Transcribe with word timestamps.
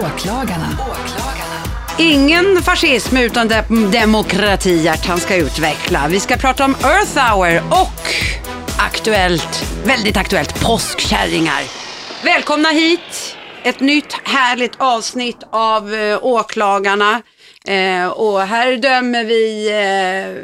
Åklagarna. 0.00 0.68
Ingen 1.98 2.62
fascism 2.62 3.16
utan 3.16 3.48
de 3.48 3.62
demokrati 3.90 4.82
hjärtan 4.82 5.20
ska 5.20 5.36
utveckla. 5.36 6.08
Vi 6.08 6.20
ska 6.20 6.36
prata 6.36 6.64
om 6.64 6.74
Earth 6.84 7.18
Hour 7.18 7.62
och 7.70 8.14
aktuellt, 8.78 9.64
väldigt 9.84 10.16
aktuellt, 10.16 10.60
påskkärringar. 10.62 11.62
Välkomna 12.24 12.68
hit. 12.68 13.36
Ett 13.64 13.80
nytt 13.80 14.12
härligt 14.24 14.72
avsnitt 14.78 15.42
av 15.50 15.94
eh, 15.94 16.18
Åklagarna. 16.24 17.22
Eh, 17.66 18.06
och 18.06 18.40
här 18.40 18.76
dömer 18.76 19.24
vi, 19.24 19.68
eh, 19.68 20.42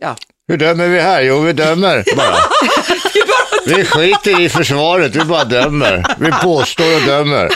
ja, 0.00 0.16
Hur 0.48 0.56
dömer 0.56 0.88
vi 0.88 1.00
här? 1.00 1.22
Jo, 1.22 1.40
vi 1.40 1.52
dömer 1.52 2.04
bara. 2.16 2.36
Vi 3.66 3.84
skiter 3.84 4.40
i 4.40 4.48
försvaret, 4.48 5.14
vi 5.16 5.24
bara 5.24 5.44
dömer. 5.44 6.04
Vi 6.18 6.30
påstår 6.32 6.94
och 6.96 7.02
dömer. 7.02 7.48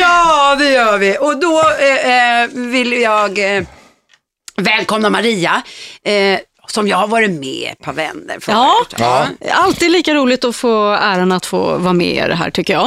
Ja, 0.00 0.56
det 0.58 0.70
gör 0.70 0.98
vi. 0.98 1.16
Och 1.20 1.40
då 1.40 1.62
eh, 1.80 2.42
eh, 2.42 2.48
vill 2.52 2.92
jag 2.92 3.56
eh, 3.56 3.62
välkomna 4.56 5.10
Maria, 5.10 5.62
eh, 6.04 6.38
som 6.66 6.88
jag 6.88 6.96
har 6.96 7.06
varit 7.08 7.30
med 7.30 7.74
par 7.82 7.92
vänner 7.92 8.36
förut. 8.40 8.94
Ja. 8.98 9.26
Alltid 9.52 9.90
lika 9.90 10.14
roligt 10.14 10.44
att 10.44 10.56
få 10.56 10.92
äran 10.92 11.32
att 11.32 11.46
få 11.46 11.78
vara 11.78 11.92
med 11.92 12.14
er 12.16 12.30
här 12.30 12.50
tycker 12.50 12.72
jag. 12.72 12.86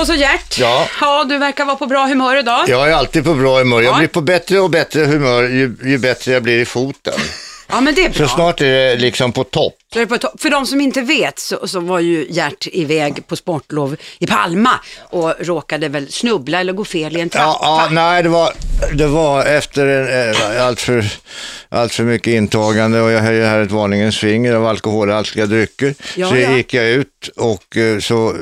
Och 0.00 0.06
så 0.06 0.14
Gert, 0.14 0.58
Ja. 0.58 0.86
ja, 1.00 1.24
du 1.24 1.38
verkar 1.38 1.64
vara 1.64 1.76
på 1.76 1.86
bra 1.86 2.06
humör 2.06 2.36
idag. 2.36 2.68
Jag 2.68 2.88
är 2.88 2.92
alltid 2.94 3.24
på 3.24 3.34
bra 3.34 3.58
humör. 3.58 3.80
Ja. 3.82 3.88
Jag 3.88 3.96
blir 3.98 4.08
på 4.08 4.20
bättre 4.20 4.60
och 4.60 4.70
bättre 4.70 5.04
humör 5.04 5.42
ju, 5.42 5.76
ju 5.84 5.98
bättre 5.98 6.32
jag 6.32 6.42
blir 6.42 6.58
i 6.58 6.64
foten. 6.64 7.14
Ja, 7.68 7.80
men 7.80 7.94
det 7.94 8.04
är 8.06 8.12
Så 8.12 8.18
bra. 8.18 8.28
snart 8.28 8.60
är 8.60 8.66
det 8.66 8.96
liksom 8.96 9.32
på 9.32 9.44
topp. 9.44 9.74
För 9.94 10.50
de 10.50 10.66
som 10.66 10.80
inte 10.80 11.00
vet 11.00 11.38
så, 11.38 11.68
så 11.68 11.80
var 11.80 12.00
ju 12.00 12.26
Gert 12.30 12.66
iväg 12.72 13.26
på 13.26 13.36
sportlov 13.36 13.96
i 14.18 14.26
Palma 14.26 14.80
och 15.10 15.34
råkade 15.40 15.88
väl 15.88 16.12
snubbla 16.12 16.60
eller 16.60 16.72
gå 16.72 16.84
fel 16.84 17.16
i 17.16 17.20
en 17.20 17.30
trappa. 17.30 17.58
Ja, 17.62 17.82
ja, 17.84 17.88
nej, 17.90 18.22
det 18.22 18.28
var, 18.28 18.52
det 18.92 19.06
var 19.06 19.44
efter 19.44 19.86
en, 19.86 20.56
eh, 20.56 20.66
allt, 20.66 20.80
för, 20.80 21.04
allt 21.68 21.94
för 21.94 22.02
mycket 22.02 22.26
intagande 22.26 23.00
och 23.00 23.10
jag 23.10 23.20
höjer 23.20 23.48
här 23.48 23.60
ett 23.60 23.70
varningens 23.70 24.18
finger 24.18 24.54
av 24.54 24.66
alkoholhaltiga 24.66 25.46
drycker. 25.46 25.94
Ja, 26.14 26.28
så 26.28 26.36
ja. 26.36 26.56
gick 26.56 26.74
jag 26.74 26.86
ut 26.86 27.28
och 27.36 27.76
eh, 27.76 27.98
så, 27.98 28.36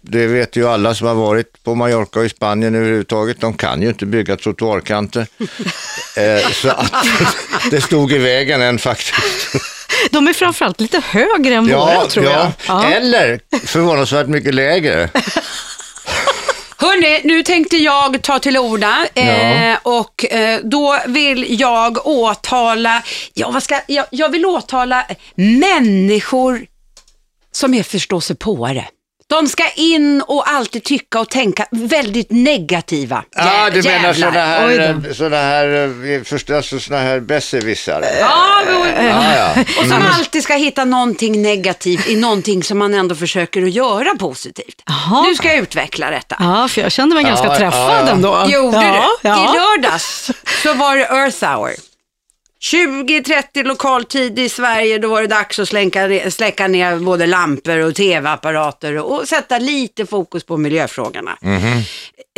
det 0.00 0.26
vet 0.26 0.56
ju 0.56 0.68
alla 0.68 0.94
som 0.94 1.06
har 1.06 1.14
varit 1.14 1.64
på 1.64 1.74
Mallorca 1.74 2.20
och 2.20 2.26
i 2.26 2.28
Spanien 2.28 2.74
överhuvudtaget, 2.74 3.40
de 3.40 3.54
kan 3.54 3.82
ju 3.82 3.88
inte 3.88 4.06
bygga 4.06 4.36
trottoarkanter. 4.36 5.26
eh, 6.16 6.50
så 6.52 6.68
att, 6.68 6.92
det 7.70 7.80
stod 7.80 8.12
i 8.12 8.18
vägen 8.18 8.62
en 8.62 8.78
faktiskt. 8.78 9.77
De 10.10 10.28
är 10.28 10.32
framförallt 10.32 10.80
lite 10.80 11.02
högre 11.10 11.54
än 11.54 11.68
våra 11.68 12.06
tror 12.06 12.24
jag. 12.26 12.52
Ja. 12.68 12.92
Eller 12.92 13.40
förvånansvärt 13.66 14.26
mycket 14.26 14.54
lägre. 14.54 15.10
Hörni, 16.80 17.20
nu 17.24 17.42
tänkte 17.42 17.76
jag 17.76 18.22
ta 18.22 18.38
till 18.38 18.58
orda 18.58 19.06
eh, 19.14 19.76
och 19.82 20.24
eh, 20.32 20.60
då 20.64 20.98
vill 21.06 21.60
jag 21.60 22.06
åtala, 22.06 23.02
ja, 23.34 23.50
vad 23.50 23.62
ska, 23.62 23.80
jag, 23.86 24.06
jag 24.10 24.28
vill 24.28 24.46
åtala 24.46 25.06
människor 25.34 26.66
som 27.52 27.74
är 27.74 27.82
förståsigpåare. 27.82 28.88
De 29.30 29.48
ska 29.48 29.64
in 29.76 30.22
och 30.26 30.50
alltid 30.50 30.84
tycka 30.84 31.20
och 31.20 31.28
tänka 31.30 31.66
väldigt 31.70 32.30
negativa. 32.30 33.24
Ja, 33.36 33.70
du 33.72 33.82
menar 33.82 33.92
jävlar. 34.08 34.12
sådana 34.12 34.66
Oj 34.66 34.78
här, 34.78 34.94
då. 34.94 35.08
eh, 35.08 35.14
såna 35.14 35.36
här, 35.36 35.92
eh, 36.50 36.56
alltså 36.56 36.80
såna 36.80 36.98
här 36.98 37.20
besserwissare. 37.20 38.06
Ja, 38.20 38.60
och, 38.80 38.86
Ja, 39.04 39.34
ja. 39.36 39.62
och 39.80 39.86
som 39.88 40.02
alltid 40.18 40.42
ska 40.42 40.54
hitta 40.54 40.84
någonting 40.84 41.42
negativt 41.42 42.08
i 42.08 42.16
någonting 42.16 42.62
som 42.62 42.78
man 42.78 42.94
ändå 42.94 43.14
försöker 43.14 43.62
att 43.62 43.70
göra 43.70 44.14
positivt. 44.18 44.82
Jaha. 44.86 45.22
Nu 45.22 45.34
ska 45.34 45.48
jag 45.48 45.56
utveckla 45.58 46.10
detta. 46.10 46.36
Ja, 46.38 46.68
för 46.68 46.80
jag 46.80 46.92
kände 46.92 47.14
mig 47.14 47.24
ganska 47.24 47.46
Ja, 47.46 47.56
träffad 47.56 47.80
ja, 47.80 48.02
ja. 48.06 48.08
ändå. 48.12 48.44
Gjorde 48.48 48.76
ja, 48.76 49.08
du? 49.22 49.28
Ja. 49.28 49.36
I 49.54 49.56
lördags 49.58 50.30
så 50.62 50.74
var 50.74 50.96
det 50.96 51.04
Earth 51.04 51.44
Hour. 51.44 51.70
20.30 52.62 53.64
lokaltid 53.64 54.38
i 54.38 54.48
Sverige, 54.48 54.98
då 54.98 55.08
var 55.08 55.20
det 55.20 55.26
dags 55.26 55.58
att 55.58 55.68
slänka, 55.68 56.30
släcka 56.30 56.68
ner 56.68 56.96
både 56.96 57.26
lampor 57.26 57.78
och 57.78 57.94
tv-apparater 57.94 58.98
och 58.98 59.28
sätta 59.28 59.58
lite 59.58 60.06
fokus 60.06 60.44
på 60.44 60.56
miljöfrågorna. 60.56 61.38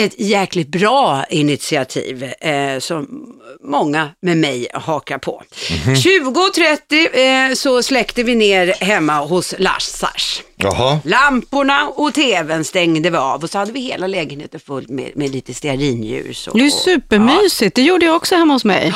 Ett 0.00 0.20
jäkligt 0.20 0.68
bra 0.68 1.24
initiativ 1.30 2.32
eh, 2.40 2.78
som 2.78 3.26
många 3.64 4.08
med 4.22 4.36
mig 4.36 4.68
hakar 4.74 5.18
på. 5.18 5.42
20.30 5.58 7.48
eh, 7.50 7.54
så 7.54 7.82
släckte 7.82 8.22
vi 8.22 8.34
ner 8.34 8.66
hemma 8.80 9.20
hos 9.20 9.54
Lassars. 9.58 10.42
Jaha. 10.56 11.00
Lamporna 11.04 11.88
och 11.88 12.14
tvn 12.14 12.64
stängde 12.64 13.10
vi 13.10 13.16
av 13.16 13.42
och 13.42 13.50
så 13.50 13.58
hade 13.58 13.72
vi 13.72 13.80
hela 13.80 14.06
lägenheten 14.06 14.60
full 14.60 14.86
med, 14.88 15.10
med 15.14 15.30
lite 15.30 15.54
stearinljus. 15.54 16.48
Och, 16.48 16.58
Det 16.58 16.66
är 16.66 16.70
supermysigt, 16.70 17.76
det 17.76 17.82
gjorde 17.82 18.06
jag 18.06 18.16
också 18.16 18.34
hemma 18.36 18.52
hos 18.52 18.64
mig. 18.64 18.92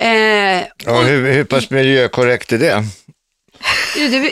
Eh, 0.00 0.62
Och 0.94 1.04
hur, 1.04 1.32
hur 1.32 1.44
pass 1.44 1.70
miljökorrekt 1.70 2.52
är 2.52 2.58
det? 2.58 2.84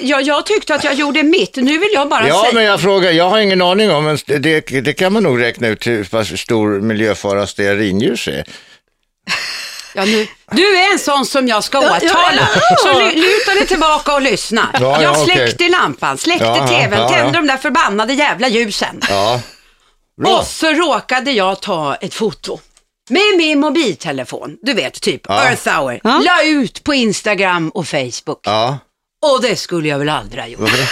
jag, 0.00 0.22
jag 0.22 0.46
tyckte 0.46 0.74
att 0.74 0.84
jag 0.84 0.94
gjorde 0.94 1.22
mitt, 1.22 1.56
nu 1.56 1.78
vill 1.78 1.90
jag 1.94 2.08
bara 2.08 2.28
Ja, 2.28 2.40
säga... 2.40 2.52
men 2.54 2.64
jag 2.64 2.80
frågar, 2.80 3.10
jag 3.10 3.30
har 3.30 3.38
ingen 3.38 3.62
aning 3.62 3.90
om, 3.90 4.04
men 4.04 4.18
det, 4.26 4.60
det 4.60 4.92
kan 4.92 5.12
man 5.12 5.22
nog 5.22 5.42
räkna 5.42 5.68
ut 5.68 5.86
hur 5.86 6.04
pass 6.04 6.40
stor 6.40 6.80
miljöfara 6.80 7.46
stearinljus 7.46 8.28
är. 8.28 8.44
Ja, 9.94 10.04
nu, 10.04 10.26
du 10.52 10.76
är 10.78 10.92
en 10.92 10.98
sån 10.98 11.26
som 11.26 11.48
jag 11.48 11.64
ska 11.64 11.82
Ja, 11.82 11.96
åtala. 11.96 12.48
ja. 12.70 12.76
Så 12.78 12.92
lu- 13.00 13.14
luta 13.14 13.54
dig 13.54 13.66
tillbaka 13.66 14.14
och 14.14 14.22
lyssna. 14.22 14.68
Ja, 14.72 14.80
ja, 14.80 15.02
jag 15.02 15.18
släckte 15.18 15.68
lampan, 15.68 16.18
släckte 16.18 16.44
tvn, 16.68 16.92
ja, 16.92 16.98
ja. 16.98 17.08
tände 17.08 17.38
de 17.38 17.46
där 17.46 17.56
förbannade 17.56 18.12
jävla 18.14 18.48
ljusen. 18.48 19.00
Ja. 19.08 19.40
Och 20.26 20.44
så 20.46 20.70
råkade 20.70 21.30
jag 21.32 21.60
ta 21.62 21.94
ett 21.94 22.14
foto. 22.14 22.60
Med 23.08 23.22
min 23.36 23.60
mobiltelefon, 23.60 24.56
du 24.62 24.72
vet, 24.74 25.00
typ 25.00 25.20
Ja. 25.28 25.44
Earth 25.48 25.68
Hour. 25.68 26.00
Ja. 26.04 26.18
La 26.24 26.42
ut 26.44 26.84
på 26.84 26.94
Instagram 26.94 27.68
och 27.68 27.86
Facebook. 27.86 28.40
Ja. 28.42 28.78
Och 29.22 29.42
det 29.42 29.56
skulle 29.56 29.88
jag 29.88 29.98
väl 29.98 30.08
aldrig 30.08 30.42
ha 30.42 30.48
gjort. 30.48 30.60
Varför 30.60 30.76
det? 30.76 30.88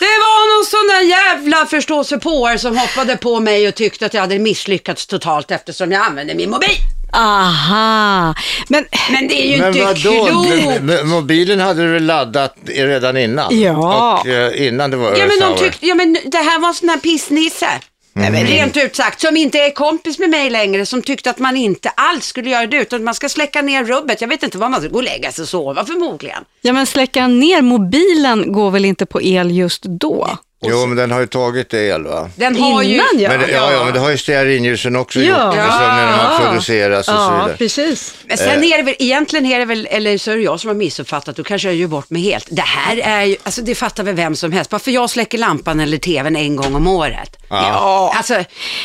Var 0.00 0.58
någon 0.58 0.66
sån 0.66 0.86
där 0.88 1.00
jävla 1.18 1.66
förståsigpåare 1.66 2.58
som 2.58 2.76
hoppade 2.78 3.16
på 3.16 3.40
mig 3.40 3.68
och 3.68 3.74
tyckte 3.74 4.06
att 4.06 4.14
jag 4.14 4.20
hade 4.20 4.38
misslyckats 4.38 5.06
totalt 5.06 5.50
eftersom 5.50 5.92
jag 5.92 6.02
använde 6.06 6.34
min 6.34 6.50
mobil. 6.50 6.76
Aha, 7.12 8.34
men 8.68 8.86
Men 9.10 9.28
det 9.28 9.42
är 9.46 9.52
ju 9.52 9.58
Men 9.58 9.68
inte 9.68 9.84
vadå, 9.84 10.26
klokt. 10.26 10.80
Men 10.82 11.08
mobilen 11.08 11.60
hade 11.60 11.82
du 11.82 11.92
väl 11.92 12.04
laddat 12.06 12.54
redan 12.66 13.16
innan? 13.16 13.60
Ja. 13.60 14.20
Och 14.20 14.28
eh, 14.28 14.66
innan 14.66 14.90
det 14.90 14.96
var 14.96 15.10
Ja 15.10 15.12
men, 15.16 15.20
Earth 15.30 15.38
de 15.40 15.44
Hour. 15.46 15.56
tyckte, 15.58 15.86
ja 15.86 15.94
men 15.94 16.16
det 16.24 16.38
här 16.38 16.58
var 16.60 16.68
en 16.68 16.74
sån 16.74 16.88
här 16.88 16.96
pissnisse. 16.96 17.68
Mm. 18.16 18.46
Rent 18.46 18.76
ut 18.76 18.96
sagt, 18.96 19.20
som 19.20 19.36
inte 19.36 19.58
är 19.58 19.70
kompis 19.70 20.18
med 20.18 20.30
mig 20.30 20.50
längre, 20.50 20.86
som 20.86 21.02
tyckte 21.02 21.30
att 21.30 21.38
man 21.38 21.56
inte 21.56 21.88
alls 21.88 22.26
skulle 22.26 22.50
göra 22.50 22.66
det, 22.66 22.76
utan 22.76 23.04
man 23.04 23.14
ska 23.14 23.28
släcka 23.28 23.62
ner 23.62 23.84
rubbet. 23.84 24.20
Jag 24.20 24.28
vet 24.28 24.42
inte 24.42 24.58
vad 24.58 24.70
man 24.70 24.80
ska 24.80 24.90
gå 24.90 24.96
och 24.96 25.02
lägga 25.02 25.32
sig 25.32 25.42
och 25.42 25.48
sova 25.48 25.84
förmodligen. 25.84 26.44
Ja, 26.60 26.72
men 26.72 26.86
släcka 26.86 27.26
ner 27.26 27.62
mobilen 27.62 28.52
går 28.52 28.70
väl 28.70 28.84
inte 28.84 29.06
på 29.06 29.22
el 29.22 29.50
just 29.50 29.82
då? 29.82 30.38
Jo, 30.62 30.86
men 30.86 30.96
den 30.96 31.10
har 31.10 31.20
ju 31.20 31.26
tagit 31.26 31.74
el 31.74 32.02
va? 32.04 32.30
Den 32.36 32.56
har 32.56 32.82
ju... 32.82 32.94
Innan 32.94 33.06
ja. 33.18 33.28
Men, 33.28 33.40
det- 33.40 33.50
ja, 33.50 33.72
ja, 33.72 33.84
men 33.84 33.94
det 33.94 34.00
har 34.00 34.10
ju 34.10 34.18
stearinljusen 34.18 34.96
också 34.96 35.20
Ja. 35.20 35.26
gjort, 35.26 35.58
alltså, 35.58 35.78
när 35.80 36.06
de 36.06 36.12
har 36.12 36.32
Ja. 36.32 36.38
producerats 36.48 37.08
och 37.08 37.14
så 37.14 37.20
Ja, 37.20 37.30
vidare. 37.42 37.56
precis. 37.56 38.14
Men 38.26 38.38
sen 38.38 38.64
är 38.64 38.76
det 38.76 38.82
väl, 38.82 38.94
egentligen 38.98 39.46
är 39.46 39.58
det 39.58 39.64
väl, 39.64 39.88
eller 39.90 40.18
så 40.18 40.30
är 40.30 40.36
det 40.36 40.42
jag 40.42 40.60
som 40.60 40.68
har 40.68 40.74
missuppfattat, 40.74 41.36
då 41.36 41.44
kanske 41.44 41.68
jag 41.68 41.74
gör 41.74 41.88
bort 41.88 42.10
mig 42.10 42.22
helt. 42.22 42.46
Det 42.50 42.62
här 42.62 42.96
är 42.96 43.24
ju, 43.24 43.36
alltså 43.42 43.62
det 43.62 43.74
fattar 43.74 44.02
väl 44.04 44.14
vem 44.14 44.36
som 44.36 44.52
helst. 44.52 44.72
Varför 44.72 44.90
jag 44.90 45.10
släcker 45.10 45.38
lampan 45.38 45.80
eller 45.80 45.98
tvn 45.98 46.36
en 46.36 46.56
gång 46.56 46.74
om 46.74 46.86
året. 46.86 47.36
Ja. 47.50 48.12
Alltså, 48.16 48.34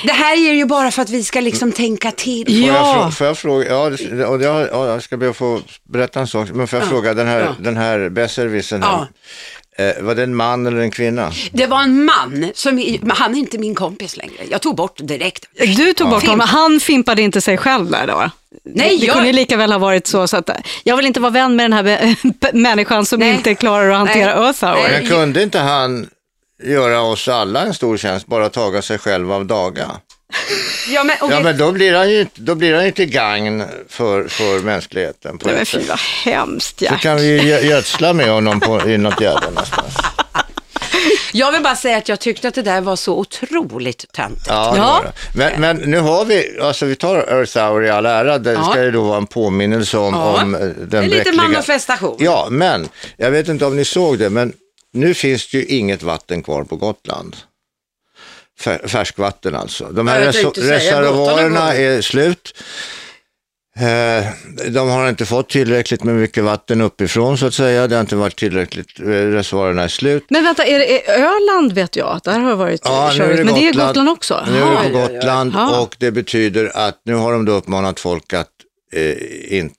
det 0.03 0.13
här 0.13 0.34
är 0.50 0.53
ju 0.53 0.66
bara 0.66 0.92
för 0.92 1.02
att 1.02 1.09
vi 1.09 1.24
ska 1.24 1.40
liksom 1.42 1.72
tänka 1.72 2.12
till. 2.12 2.46
Får, 2.46 2.56
jag, 2.74 2.75
Ja. 2.86 3.06
frå- 3.07 3.12
får 3.12 3.28
jag 3.28 3.38
fråga, 3.38 3.68
ja, 3.69 3.90
det- 3.90 4.25
och 4.25 4.42
jag, 4.44 4.68
ja, 4.72 4.88
jag 4.88 5.03
ska 5.03 5.18
be 5.18 5.30
att 5.30 5.36
få 5.38 5.62
berätta 5.84 6.19
en 6.19 6.28
sak, 6.28 6.50
men 6.53 6.68
får 6.68 6.80
jag 6.80 6.88
fråga, 6.90 7.13
den 7.13 7.28
här, 7.28 7.40
Ja. 7.40 7.56
den 7.59 7.78
här 7.78 8.09
besserwissern 8.09 8.84
här, 8.84 9.07
eh, 9.78 10.03
var 10.03 10.16
det 10.16 10.24
en 10.24 10.36
man 10.36 10.66
eller 10.66 10.78
en 10.80 10.91
kvinna? 10.91 11.31
Det 11.52 11.66
var 11.68 11.81
en 11.81 12.06
man, 12.06 12.52
som, 12.53 13.00
han 13.09 13.36
är 13.36 13.40
inte 13.40 13.57
min 13.57 13.75
kompis 13.75 14.18
längre. 14.18 14.33
Jag 14.51 14.62
tog 14.62 14.75
bort 14.75 14.98
direkt. 15.04 15.45
Du 15.77 15.94
tog 15.94 16.10
bort 16.10 16.24
honom, 16.25 16.39
han 16.39 16.80
fimpade 16.80 17.22
inte 17.22 17.42
sig 17.42 17.57
själv 17.57 17.92
där 17.92 18.07
då? 18.07 18.30
Nej, 18.66 18.98
det 19.00 19.06
jag- 19.06 19.13
kunde 19.13 19.27
ju 19.30 19.33
lika 19.33 19.57
väl 19.57 19.72
ha 19.72 19.80
varit 19.80 20.07
så, 20.07 20.27
så 20.27 20.38
att 20.38 20.50
jag 20.83 20.98
vill 20.98 21.06
inte 21.06 21.19
vara 21.19 21.31
vän 21.31 21.56
med 21.56 21.63
den 21.63 21.74
här 21.74 21.83
be- 21.83 22.16
människan 22.54 23.06
som 23.06 23.19
Nej. 23.19 23.33
inte 23.36 23.56
klarar 23.56 23.89
att 23.89 23.98
hantera 23.98 24.36
Nej. 24.39 24.45
Earth 24.48 24.66
Hour. 24.66 24.89
Men 24.92 25.07
kunde 25.10 25.44
inte 25.44 25.60
han 25.60 26.07
göra 26.63 27.01
oss 27.01 27.28
alla 27.28 27.62
en 27.62 27.74
stor 27.74 27.98
tjänst, 27.98 28.25
bara 28.28 28.50
taga 28.50 28.81
sig 28.81 28.98
själv 28.98 29.31
av 29.31 29.45
daga? 29.45 29.92
Ja, 30.89 31.04
men, 31.04 31.16
Ja, 31.30 31.39
men 31.39 31.57
då 31.57 31.72
blir 31.72 31.94
han 31.94 32.10
ju, 32.12 32.25
då 32.36 32.56
blir 32.56 32.74
han 32.74 32.86
ju 32.86 32.92
till 32.92 33.10
gagn 33.10 33.63
för, 33.89 34.27
för 34.27 34.60
mänskligheten. 34.60 35.38
På 35.38 35.45
Nej, 35.48 35.56
men 35.56 35.66
fy 35.66 35.80
sätt. 35.80 35.89
vad 35.89 36.00
hemskt 36.00 36.80
Så 36.80 36.86
Gert. 36.86 37.01
kan 37.01 37.18
vi 37.18 37.42
ju 37.42 37.68
gödsla 37.68 38.13
med 38.13 38.30
honom 38.30 38.60
på, 38.60 38.89
i 38.89 38.98
något 38.98 39.22
jävla 39.22 39.39
någonstans. 39.50 39.94
Jag 41.33 41.51
vill 41.51 41.63
bara 41.63 41.75
säga 41.75 41.98
att 41.98 42.10
jag 42.10 42.19
tyckte 42.19 42.48
att 42.48 42.54
det 42.56 42.62
där 42.62 42.81
var 42.81 42.95
så 42.95 43.18
otroligt 43.19 44.06
töntigt. 44.13 44.45
Ja, 44.48 44.74
Ja. 44.77 45.04
Men, 45.36 45.62
men 45.62 45.77
nu 45.77 46.00
har 46.00 46.25
vi, 46.25 46.60
alltså 46.62 46.86
vi 46.86 46.95
tar 46.95 47.16
Earth 47.18 47.57
Hour 47.57 47.86
i 47.86 47.89
all 47.89 48.06
ära, 48.06 48.38
det 48.38 48.51
Ja. 48.54 48.63
ska 48.71 48.83
ju 48.83 48.92
då 48.92 49.01
vara 49.04 49.18
en 49.18 49.28
påminnelse 49.28 49.98
om, 49.98 50.13
Ja. 50.13 50.42
om 50.44 50.56
eh, 50.56 50.60
den 50.62 50.89
Det 50.89 50.98
är 50.98 51.01
lite 51.01 51.13
bräckliga. 51.24 51.42
manifestation. 51.44 52.16
Ja, 52.19 52.48
men 52.51 52.88
jag 53.18 53.31
vet 53.31 53.48
inte 53.48 53.66
om 53.66 53.75
ni 53.75 53.86
såg 53.86 54.19
det, 54.19 54.30
men 54.30 54.54
nu 54.94 55.13
finns 55.13 55.48
det 55.51 55.57
ju 55.57 55.66
inget 55.66 56.04
vatten 56.04 56.44
kvar 56.44 56.63
på 56.63 56.75
Gotland. 56.75 57.36
Fär- 58.60 58.88
färskvatten 58.88 59.56
alltså. 59.56 59.86
De 59.86 60.07
här 60.07 60.31
säga, 60.31 60.50
reservoarerna 60.75 61.74
är 61.75 62.02
slut. 62.02 62.54
Eh, 63.78 64.25
De 64.72 64.90
har 64.90 65.10
inte 65.10 65.25
fått 65.25 65.50
tillräckligt 65.50 66.04
med 66.04 66.16
mycket 66.16 66.44
vatten 66.44 66.81
uppifrån 66.81 67.38
så 67.38 67.46
att 67.48 67.54
säga. 67.54 67.88
Det 67.88 67.96
har 67.96 68.02
inte 68.02 68.16
varit 68.16 68.36
tillräckligt, 68.36 69.00
eh, 69.00 69.06
reservoarerna 69.06 69.84
är 69.84 69.88
slut. 69.88 70.25
Men 70.30 70.44
vänta, 70.44 70.66
är 70.66 70.80
det 70.80 71.10
är 71.10 71.19
Öland 71.25 71.74
vet 71.74 71.96
jag 71.96 72.07
att 72.07 72.24
där 72.24 72.40
har 72.40 72.56
varit 72.56 72.81
Ja, 72.84 73.12
nu 73.18 73.24
är 73.24 73.28
körigt, 73.28 73.38
det 73.38 73.44
men 73.46 73.54
det 73.54 73.68
är 73.69 73.74
Gotland. 73.88 74.10
Också? 74.10 74.46
Nu 74.52 74.57
är 74.62 74.84
det 74.84 74.90
på 74.90 75.00
Gotland 75.13 75.56
och 75.81 75.96
det 76.00 76.12
betyder 76.12 76.72
att 76.78 77.02
nu 77.06 77.13
har 77.13 77.31
de 77.31 77.46
då 77.46 77.52
uppmanat 77.52 78.00
folk 78.00 78.34
att 78.34 78.50
eh, 78.94 79.57
inte, 79.57 79.75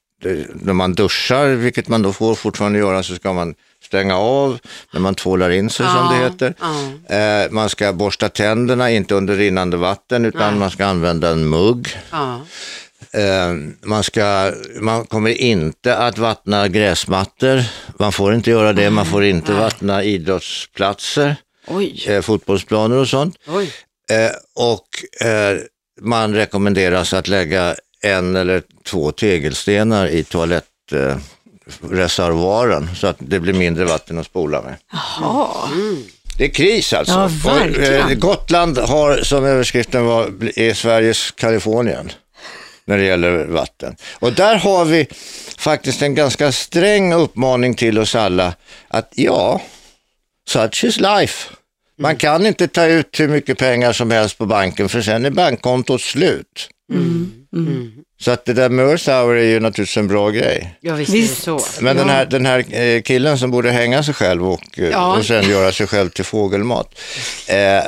när 0.54 0.72
man 0.72 0.94
duschar, 0.94 1.46
vilket 1.48 1.88
man 1.88 2.02
då 2.02 2.12
får 2.12 2.34
fortfarande 2.34 2.78
göra, 2.78 3.02
så 3.02 3.14
ska 3.14 3.32
man 3.32 3.54
stänga 3.84 4.16
av 4.16 4.58
när 4.92 5.00
man 5.00 5.14
tvålar 5.14 5.50
in 5.50 5.70
sig 5.70 5.86
som 5.86 6.08
det 6.08 6.16
Ja, 6.16 6.24
heter. 6.24 6.54
ja. 7.08 7.14
Eh, 7.16 7.50
man 7.50 7.68
ska 7.68 7.92
borsta 7.92 8.28
tänderna, 8.28 8.90
inte 8.90 9.14
under 9.14 9.36
rinnande 9.36 9.76
vatten, 9.76 10.24
utan 10.24 10.58
man 10.58 10.70
ska 10.70 10.86
använda 10.86 11.28
en 11.30 11.48
mugg. 11.48 11.88
Ja. 12.10 12.40
Eh, 13.12 13.54
man, 13.82 14.04
ska, 14.04 14.52
man 14.80 15.06
kommer 15.06 15.30
inte 15.30 15.96
att 15.96 16.18
vattna 16.18 16.68
gräsmattor, 16.68 17.62
man 17.98 18.12
får 18.12 18.34
inte 18.34 18.50
göra 18.50 18.72
det, 18.72 18.90
man 18.90 19.06
får 19.06 19.24
inte 19.24 19.52
vattna 19.52 20.04
idrottsplatser, 20.04 21.36
eh, 22.06 22.20
fotbollsplaner 22.22 22.96
och 22.96 23.08
sånt. 23.08 23.36
Eh, 24.10 24.30
och 24.54 25.26
eh, 25.28 25.58
man 26.00 26.34
rekommenderas 26.34 27.12
att 27.12 27.28
lägga 27.28 27.74
en 28.06 28.36
eller 28.36 28.62
två 28.84 29.12
tegelstenar 29.12 30.06
i 30.06 30.24
toalettreservoaren 30.24 31.20
eh, 31.82 31.88
reservoaren, 31.90 32.88
så 32.96 33.06
att 33.06 33.16
det 33.18 33.40
blir 33.40 33.52
mindre 33.52 33.84
vatten 33.84 34.18
att 34.18 34.26
spola 34.26 34.62
med. 34.62 34.74
Jaha. 34.92 35.48
Det 36.38 36.44
är 36.44 36.48
kris 36.48 36.92
alltså. 36.92 37.14
Ja, 37.14 37.24
Och, 37.24 37.30
verkligen. 37.46 38.08
eh, 38.08 38.14
Gotland 38.14 38.78
har, 38.78 39.16
som 39.22 39.44
överskriften 39.44 40.04
var, 40.06 40.32
är 40.56 40.74
Sveriges 40.74 41.30
Kalifornien 41.30 42.12
när 42.84 42.98
det 42.98 43.04
gäller 43.04 43.44
vatten. 43.44 43.96
Och 44.18 44.32
där 44.32 44.56
har 44.56 44.84
vi 44.84 45.06
faktiskt 45.58 46.02
en 46.02 46.14
ganska 46.14 46.52
sträng 46.52 47.12
uppmaning 47.12 47.74
till 47.74 47.98
oss 47.98 48.14
alla 48.14 48.54
att 48.88 49.12
ja, 49.14 49.60
such 50.48 50.84
is 50.84 51.00
life. 51.00 51.50
Man 51.98 52.10
Mm. 52.10 52.18
kan 52.18 52.46
inte 52.46 52.68
ta 52.68 52.86
ut 52.86 53.20
hur 53.20 53.28
mycket 53.28 53.58
pengar 53.58 53.92
som 53.92 54.10
helst 54.10 54.38
på 54.38 54.46
banken 54.46 54.88
för 54.88 55.02
sen 55.02 55.24
är 55.24 55.30
bankkontot 55.30 56.00
slut. 56.00 56.68
Mm. 56.92 57.92
Så 58.20 58.30
att 58.30 58.44
det 58.44 58.52
där 58.52 58.68
med 58.68 58.86
Hour 58.86 59.36
är 59.36 59.42
ju 59.44 59.60
naturligtvis 59.60 59.96
en 59.96 60.08
bra 60.08 60.30
grej. 60.30 60.76
Ja, 60.80 60.94
visst, 60.94 61.12
Visst. 61.14 61.42
så. 61.42 61.60
Men 61.80 61.96
den 61.96 62.08
här, 62.08 62.26
den 62.26 62.46
här 62.46 62.74
eh, 62.80 63.02
killen 63.02 63.38
som 63.38 63.50
borde 63.50 63.70
hänga 63.70 64.02
sig 64.02 64.14
själv 64.14 64.48
och, 64.48 64.78
eh, 64.78 64.88
Ja. 64.88 65.16
och 65.18 65.24
sen 65.24 65.48
göra 65.50 65.72
sig 65.72 65.86
själv 65.86 66.08
till 66.10 66.24
fågelmat. 66.24 66.98
Eh, 67.46 67.82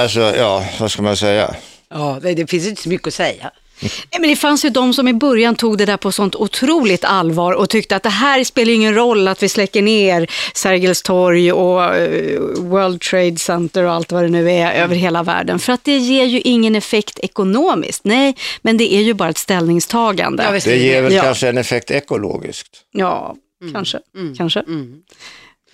alltså, 0.00 0.20
ja, 0.36 0.64
vad 0.80 0.90
ska 0.90 1.02
man 1.02 1.16
säga? 1.16 1.54
Ja, 1.90 2.18
det, 2.22 2.34
det 2.34 2.46
finns 2.46 2.66
inte 2.66 2.82
så 2.82 2.88
mycket 2.88 3.06
att 3.08 3.14
säga. 3.14 3.50
Nej, 3.82 4.20
men 4.20 4.30
det 4.30 4.36
fanns 4.36 4.64
ju 4.64 4.68
de 4.70 4.94
som 4.94 5.08
i 5.08 5.12
början 5.12 5.56
tog 5.56 5.78
det 5.78 5.84
där 5.86 5.96
på 5.96 6.12
sånt 6.12 6.34
otroligt 6.36 7.04
allvar 7.04 7.52
och 7.52 7.68
tyckte 7.70 7.96
att 7.96 8.02
det 8.02 8.08
här 8.08 8.44
spelar 8.44 8.72
ingen 8.72 8.94
roll 8.94 9.28
att 9.28 9.42
vi 9.42 9.48
släcker 9.48 9.82
ner 9.82 10.30
Sergels 10.54 11.02
torg 11.02 11.52
och 11.52 11.84
eh, 11.96 12.40
World 12.58 13.00
Trade 13.00 13.36
Center 13.38 13.84
och 13.84 13.92
allt 13.92 14.12
vad 14.12 14.22
det 14.22 14.28
nu 14.28 14.50
är 14.52 14.72
över 14.72 14.94
hela 14.94 15.22
världen. 15.22 15.58
För 15.58 15.72
att 15.72 15.84
det 15.84 15.96
ger 15.98 16.24
ju 16.24 16.40
ingen 16.40 16.76
effekt 16.76 17.18
ekonomiskt. 17.18 18.04
Nej, 18.04 18.34
men 18.62 18.76
det 18.76 18.94
är 18.94 19.00
ju 19.00 19.14
bara 19.14 19.28
ett 19.28 19.38
ställningstagande. 19.38 20.42
Ja, 20.42 20.50
Det 20.64 20.76
ger 20.76 21.02
väl 21.02 21.12
Ja. 21.12 21.22
kanske 21.22 21.48
en 21.48 21.58
effekt 21.58 21.90
ekologiskt. 21.90 22.68
Ja, 22.92 23.36
kanske. 23.72 23.98
kanske. 24.36 24.62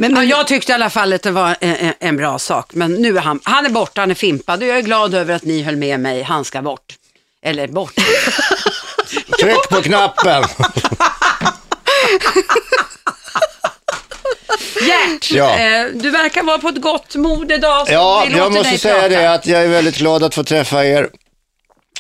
Men, 0.01 0.11
Ja, 0.11 0.15
men, 0.19 0.29
jag 0.29 0.47
tyckte 0.47 0.73
i 0.73 0.75
alla 0.75 0.91
fall 0.91 1.13
att 1.13 1.23
det 1.23 1.31
var 1.31 1.57
en, 1.61 1.75
en, 1.77 1.93
en 2.01 2.17
bra 2.17 2.39
sak, 2.39 2.75
men 2.75 2.93
nu 2.93 3.17
är 3.17 3.21
han, 3.21 3.41
han 3.43 3.67
är 3.67 3.71
borta, 3.71 4.01
han 4.01 4.11
är 4.11 4.15
fimpad 4.15 4.63
och 4.63 4.69
jag 4.69 4.79
är 4.79 4.83
glad 4.83 5.15
över 5.15 5.35
att 5.35 5.45
ni 5.45 5.63
höll 5.63 5.77
med 5.77 6.01
mig, 6.01 6.23
han 6.23 6.45
ska 6.45 6.63
bort. 6.63 6.95
Eller 7.49 7.69
bort. 7.69 7.95
Tryck 9.41 9.69
på 9.69 9.83
knappen! 9.83 10.45
Gert, 14.81 15.31
Ja. 15.31 15.59
eh, 15.59 15.87
du 15.95 16.11
verkar 16.11 16.43
vara 16.43 16.59
på 16.59 16.69
ett 16.69 16.81
gott 16.81 17.15
mod 17.15 17.53
idag. 17.53 17.87
Ja, 17.91 18.27
jag 18.37 18.53
måste 18.53 18.79
säga 18.79 18.95
prata. 18.95 19.09
det 19.09 19.33
att 19.35 19.47
jag 19.47 19.63
är 19.63 19.69
väldigt 19.69 19.97
glad 19.99 20.23
att 20.25 20.35
få 20.35 20.45
träffa 20.45 20.85
er. 20.87 21.09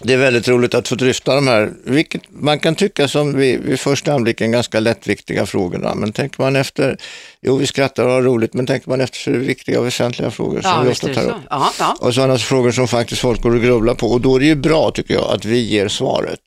Det 0.02 0.12
är 0.12 0.16
väldigt 0.16 0.48
roligt 0.48 0.74
att 0.74 0.88
få 0.88 0.94
dryfta 0.94 1.34
de 1.34 1.48
här, 1.48 1.72
vilket 1.84 2.22
man 2.28 2.58
kan 2.58 2.74
tycka 2.74 3.08
som 3.08 3.36
vid, 3.36 3.60
vid 3.60 3.80
första 3.80 4.12
anblicken 4.12 4.52
ganska 4.52 4.80
lättviktiga 4.80 5.46
frågorna. 5.46 5.94
Men 5.94 6.12
tänker 6.12 6.42
man 6.42 6.56
efter, 6.56 6.96
jo 7.40 7.56
vi 7.56 7.66
skrattar 7.66 8.04
och 8.04 8.10
har 8.10 8.22
roligt, 8.22 8.54
men 8.54 8.66
tänker 8.66 8.90
man 8.90 9.00
efter 9.00 9.18
så 9.18 9.30
är 9.30 9.34
det 9.34 9.40
viktiga 9.40 9.80
och 9.80 9.86
väsentliga 9.86 10.30
frågor 10.30 10.60
som 10.60 10.70
Ja, 10.70 10.80
vi 10.82 10.88
visst 10.88 11.04
ofta 11.04 11.14
tar 11.14 11.22
så. 11.22 11.30
upp. 11.30 11.42
Ja, 11.50 11.72
ja. 11.78 11.96
Och 12.00 12.14
sådana 12.14 12.38
frågor 12.38 12.70
som 12.70 12.88
faktiskt 12.88 13.20
folk 13.20 13.42
går 13.42 13.54
och 13.54 13.62
grubblar 13.62 13.94
på. 13.94 14.06
Och 14.06 14.20
då 14.20 14.36
är 14.36 14.40
det 14.40 14.46
ju 14.46 14.54
bra 14.54 14.90
tycker 14.90 15.14
jag 15.14 15.24
att 15.34 15.44
vi 15.44 15.58
ger 15.58 15.88
svaret. 15.88 16.40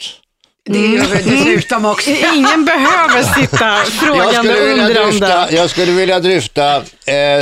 Det 0.66 0.80
gör 0.80 1.06
vi 1.06 1.36
dessutom 1.36 1.86
också. 1.86 2.10
ingen 2.36 2.66
behöver 2.66 3.24
sitta 3.42 3.76
frågande 3.76 4.54
och 4.54 4.68
undrande. 4.72 5.04
dryfta, 5.04 5.52
jag 5.52 5.70
skulle 5.70 5.92
vilja 5.92 6.20
dryfta 6.20 6.76
eh, 6.76 6.84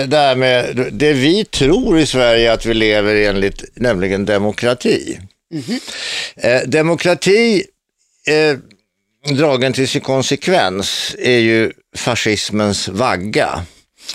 det 0.08 0.18
här 0.18 0.36
med 0.36 0.88
det 0.92 1.14
vi 1.14 1.46
tror 1.46 2.00
i 2.00 2.06
Sverige 2.06 2.54
att 2.54 2.66
vi 2.66 2.74
lever 2.74 3.16
enligt, 3.16 3.64
nämligen 3.76 4.26
demokrati. 4.26 5.20
Eh, 6.36 6.62
demokrati, 6.66 7.64
eh, 8.28 8.58
dragen 9.36 9.74
till 9.74 9.88
sin 9.88 10.02
konsekvens, 10.02 11.16
är 11.20 11.40
ju 11.40 11.72
fascismens 11.96 12.88
vagga. 12.88 13.66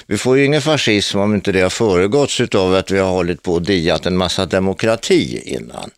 Vi 0.07 0.19
får 0.19 0.39
ju 0.39 0.45
ingen 0.45 0.63
fascism 0.63 1.19
om 1.19 1.35
inte 1.35 1.53
det 1.53 1.61
har 1.61 1.71
föregåtts 1.71 2.41
av 2.55 2.75
att 2.75 2.91
vi 2.91 2.99
har 2.99 3.11
hållit 3.11 3.43
på 3.43 3.53
och 3.53 3.63
diat 3.63 4.07
en 4.07 4.17
massa 4.17 4.47
demokrati 4.47 5.43
innan. 5.45 5.91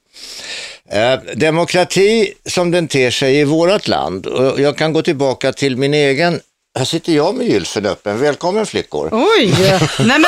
Eh, 0.90 1.34
demokrati 1.34 2.32
som 2.46 2.70
den 2.70 2.88
ter 2.88 3.10
sig 3.10 3.36
i 3.36 3.44
vårt 3.44 3.88
land, 3.88 4.26
och 4.26 4.60
jag 4.60 4.76
kan 4.76 4.92
gå 4.92 5.02
tillbaka 5.02 5.52
till 5.52 5.76
min 5.76 5.94
egen, 5.94 6.40
här 6.78 6.84
sitter 6.84 7.12
jag 7.12 7.34
med 7.34 7.46
gylfen 7.46 7.86
öppen, 7.86 8.20
välkommen 8.20 8.66
flickor. 8.66 9.08
Oj, 9.12 9.54
nej 9.98 10.18
men, 10.18 10.24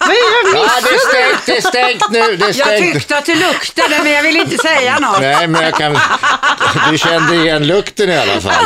är 0.00 0.03
jag 0.03 0.03
Ja, 0.54 0.70
det 0.82 0.94
är 0.94 0.98
stängt, 1.08 1.46
det 1.46 1.56
är 1.56 1.60
stängt 1.60 2.10
nu, 2.10 2.36
det 2.36 2.44
är 2.44 2.48
Jag 2.48 2.54
stängt. 2.54 2.94
tyckte 2.94 3.18
att 3.18 3.26
det 3.26 3.34
luktade, 3.34 4.00
men 4.02 4.12
jag 4.12 4.22
vill 4.22 4.36
inte 4.36 4.58
säga 4.58 4.98
något. 4.98 5.20
Nej, 5.20 5.46
men 5.48 5.62
jag 5.62 5.74
kan, 5.74 5.98
du 6.90 6.98
kände 6.98 7.34
igen 7.36 7.66
lukten 7.66 8.10
i 8.10 8.16
alla 8.16 8.40
fall. 8.40 8.64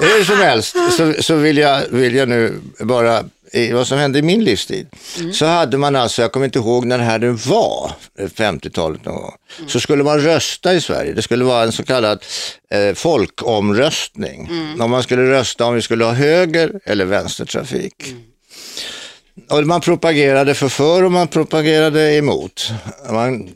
Hur 0.00 0.24
som 0.24 0.36
helst 0.38 0.76
så, 0.96 1.14
så 1.22 1.34
vill, 1.34 1.58
jag, 1.58 1.82
vill 1.90 2.14
jag 2.14 2.28
nu 2.28 2.60
bara, 2.80 3.24
i 3.52 3.72
vad 3.72 3.86
som 3.86 3.98
hände 3.98 4.18
i 4.18 4.22
min 4.22 4.44
livstid, 4.44 4.86
så 5.32 5.46
hade 5.46 5.78
man 5.78 5.96
alltså, 5.96 6.22
jag 6.22 6.32
kommer 6.32 6.46
inte 6.46 6.58
ihåg 6.58 6.84
när 6.86 6.98
det 6.98 7.04
här 7.04 7.48
var, 7.48 7.92
50-talet 8.18 9.04
någon 9.04 9.14
gång, 9.14 9.34
så 9.68 9.80
skulle 9.80 10.04
man 10.04 10.20
rösta 10.20 10.74
i 10.74 10.80
Sverige. 10.80 11.12
Det 11.12 11.22
skulle 11.22 11.44
vara 11.44 11.62
en 11.64 11.72
så 11.72 11.84
kallad 11.84 12.24
eh, 12.70 12.94
folkomröstning. 12.94 14.50
Om 14.80 14.90
man 14.90 15.02
skulle 15.02 15.30
rösta 15.30 15.64
om 15.64 15.74
vi 15.74 15.82
skulle 15.82 16.04
ha 16.04 16.12
höger 16.12 16.72
eller 16.84 17.04
vänstertrafik. 17.04 17.94
Och 19.50 19.66
man 19.66 19.80
propagerade 19.80 20.54
för 20.54 20.68
för 20.68 21.02
och 21.02 21.12
man 21.12 21.28
propagerade 21.28 22.14
emot. 22.14 22.72
Man 23.10 23.50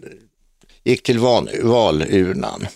gick 0.84 1.02
till 1.02 1.18
val, 1.18 1.50
valurnan. 1.62 2.66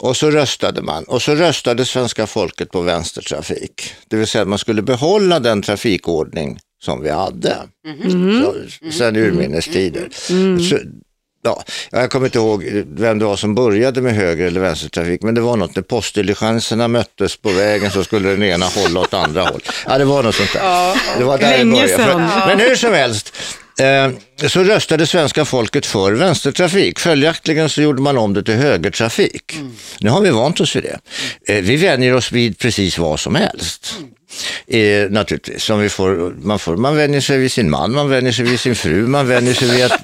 Och 0.00 0.16
så 0.16 0.30
röstade 0.30 0.82
man. 0.82 1.04
Och 1.04 1.22
så 1.22 1.34
röstade 1.34 1.84
svenska 1.84 2.26
folket 2.26 2.70
på 2.70 2.80
vänstertrafik. 2.80 3.94
Det 4.08 4.16
vill 4.16 4.26
säga 4.26 4.42
att 4.42 4.48
man 4.48 4.58
skulle 4.58 4.82
behålla 4.82 5.40
den 5.40 5.62
trafikordning 5.62 6.58
som 6.82 7.02
vi 7.02 7.10
hade. 7.10 7.56
Så, 8.42 8.54
sen 8.92 9.16
urminnes 9.16 9.64
tider. 9.64 10.08
Så, 10.68 10.78
ja, 11.48 11.64
jag 12.00 12.10
kommer 12.10 12.26
inte 12.26 12.38
ihåg 12.38 12.84
vem 12.96 13.18
det 13.18 13.24
var 13.24 13.36
som 13.36 13.54
började 13.54 14.00
med 14.02 14.14
höger 14.14 14.46
eller 14.46 14.60
vänstertrafik, 14.60 15.22
men 15.22 15.34
det 15.34 15.40
var 15.40 15.56
något 15.56 15.76
när 15.76 15.82
postdiligenserna 15.82 16.88
möttes 16.88 17.36
på 17.36 17.48
vägen 17.48 17.90
så 17.90 18.04
skulle 18.04 18.28
den 18.28 18.42
ena 18.42 18.66
hålla 18.66 19.00
åt 19.00 19.14
andra 19.14 19.42
håll. 19.42 19.60
Ja, 19.86 19.98
det 19.98 20.04
var 20.04 20.22
något 20.22 20.34
sånt 20.34 20.52
där. 20.52 20.94
Det 21.18 21.24
var 21.24 21.38
där 21.38 21.50
det 21.50 21.56
Länge 21.56 21.82
började. 21.82 22.04
sedan. 22.04 22.28
Men 22.46 22.60
hur 22.60 22.76
som 22.76 22.92
helst, 22.94 23.32
eh, 23.80 24.48
så 24.48 24.64
röstade 24.64 25.06
svenska 25.06 25.44
folket 25.44 25.86
för 25.86 26.12
vänstertrafik. 26.12 26.98
Följaktligen 26.98 27.68
så 27.68 27.82
gjorde 27.82 28.02
man 28.02 28.18
om 28.18 28.34
det 28.34 28.42
till 28.42 28.54
högertrafik. 28.54 29.54
Nu 30.00 30.10
har 30.10 30.20
vi 30.20 30.30
vant 30.30 30.60
oss 30.60 30.76
vid 30.76 30.82
det. 30.82 30.98
Eh, 31.54 31.62
vi 31.62 31.76
vänjer 31.76 32.14
oss 32.14 32.32
vid 32.32 32.58
precis 32.58 32.98
vad 32.98 33.20
som 33.20 33.34
helst. 33.34 33.94
Eh, 34.66 35.10
naturligtvis, 35.10 35.62
som 35.62 35.80
vi 35.80 35.88
får, 35.88 36.34
man, 36.42 36.58
får, 36.58 36.76
man 36.76 36.96
vänjer 36.96 37.20
sig 37.20 37.38
vid 37.38 37.52
sin 37.52 37.70
man, 37.70 37.92
man 37.92 38.08
vänjer 38.10 38.32
sig 38.32 38.44
vid 38.44 38.60
sin 38.60 38.74
fru, 38.76 39.06
man 39.06 39.28
vänjer 39.28 39.54
sig 39.54 39.68
vid, 39.68 39.84
att, 39.84 40.00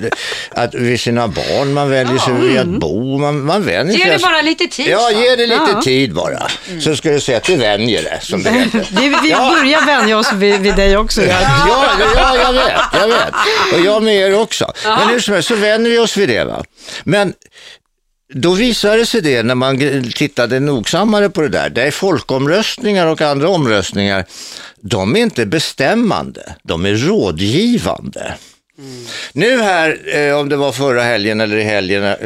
att, 0.50 0.74
vid 0.74 1.00
sina 1.00 1.28
barn, 1.28 1.72
man 1.72 1.90
vänjer 1.90 2.18
sig 2.18 2.32
vid 2.34 2.58
att 2.58 2.66
bo, 2.66 3.18
man, 3.18 3.40
man 3.44 3.64
vänjer 3.64 3.94
Ge 3.96 4.02
sig... 4.04 4.10
det 4.12 4.18
bara 4.22 4.42
lite 4.42 4.66
tid. 4.66 4.88
Ja, 4.88 5.08
så. 5.12 5.20
ge 5.20 5.36
det 5.36 5.46
lite 5.46 5.70
Ja. 5.74 5.82
tid 5.82 6.14
bara. 6.14 6.48
Så 6.80 6.96
ska 6.96 7.10
du 7.10 7.20
säga 7.20 7.38
att 7.38 7.44
du 7.44 7.56
vänjer 7.56 8.02
det, 8.02 8.18
som 8.22 8.42
det 8.42 8.50
heter. 8.50 8.86
Vi, 9.00 9.08
vi 9.08 9.30
börjar 9.34 9.86
vänja 9.86 10.18
oss 10.18 10.32
vid, 10.32 10.60
vid 10.60 10.76
dig 10.76 10.96
också. 10.96 11.22
Ja. 11.22 11.36
Ja, 11.68 11.86
ja, 12.16 12.36
jag 12.36 12.52
vet, 12.52 12.72
jag 13.00 13.08
vet. 13.08 13.34
Och 13.74 13.80
jag 13.80 14.02
med 14.02 14.14
er 14.16 14.38
också. 14.40 14.72
Men 14.84 15.08
hur 15.08 15.20
som 15.20 15.34
helst 15.34 15.48
så 15.48 15.56
vänjer 15.56 15.90
vi 15.90 15.98
oss 15.98 16.16
vid 16.16 16.28
det. 16.28 16.44
Va? 16.44 16.64
Men 17.04 17.32
då 18.34 18.54
visade 18.54 18.96
det 18.96 19.06
sig 19.06 19.20
det 19.20 19.42
när 19.42 19.54
man 19.54 19.78
tittade 20.14 20.60
nogsammare 20.60 21.30
på 21.30 21.40
det 21.40 21.48
där. 21.48 21.70
Det 21.70 21.82
är 21.82 21.90
folkomröstningar 21.90 23.06
och 23.06 23.20
andra 23.20 23.48
omröstningar. 23.48 24.24
De 24.80 25.16
är 25.16 25.20
inte 25.20 25.46
bestämmande, 25.46 26.54
de 26.62 26.86
är 26.86 26.94
rådgivande. 26.94 28.34
Nu 29.32 29.60
här, 29.60 30.16
eh, 30.16 30.38
om 30.38 30.48
det 30.48 30.56
var 30.56 30.72
förra 30.72 31.02
helgen 31.02 31.40
eller 31.40 31.56
i 31.56 31.62
helgen, 31.62 32.04
eh, 32.04 32.16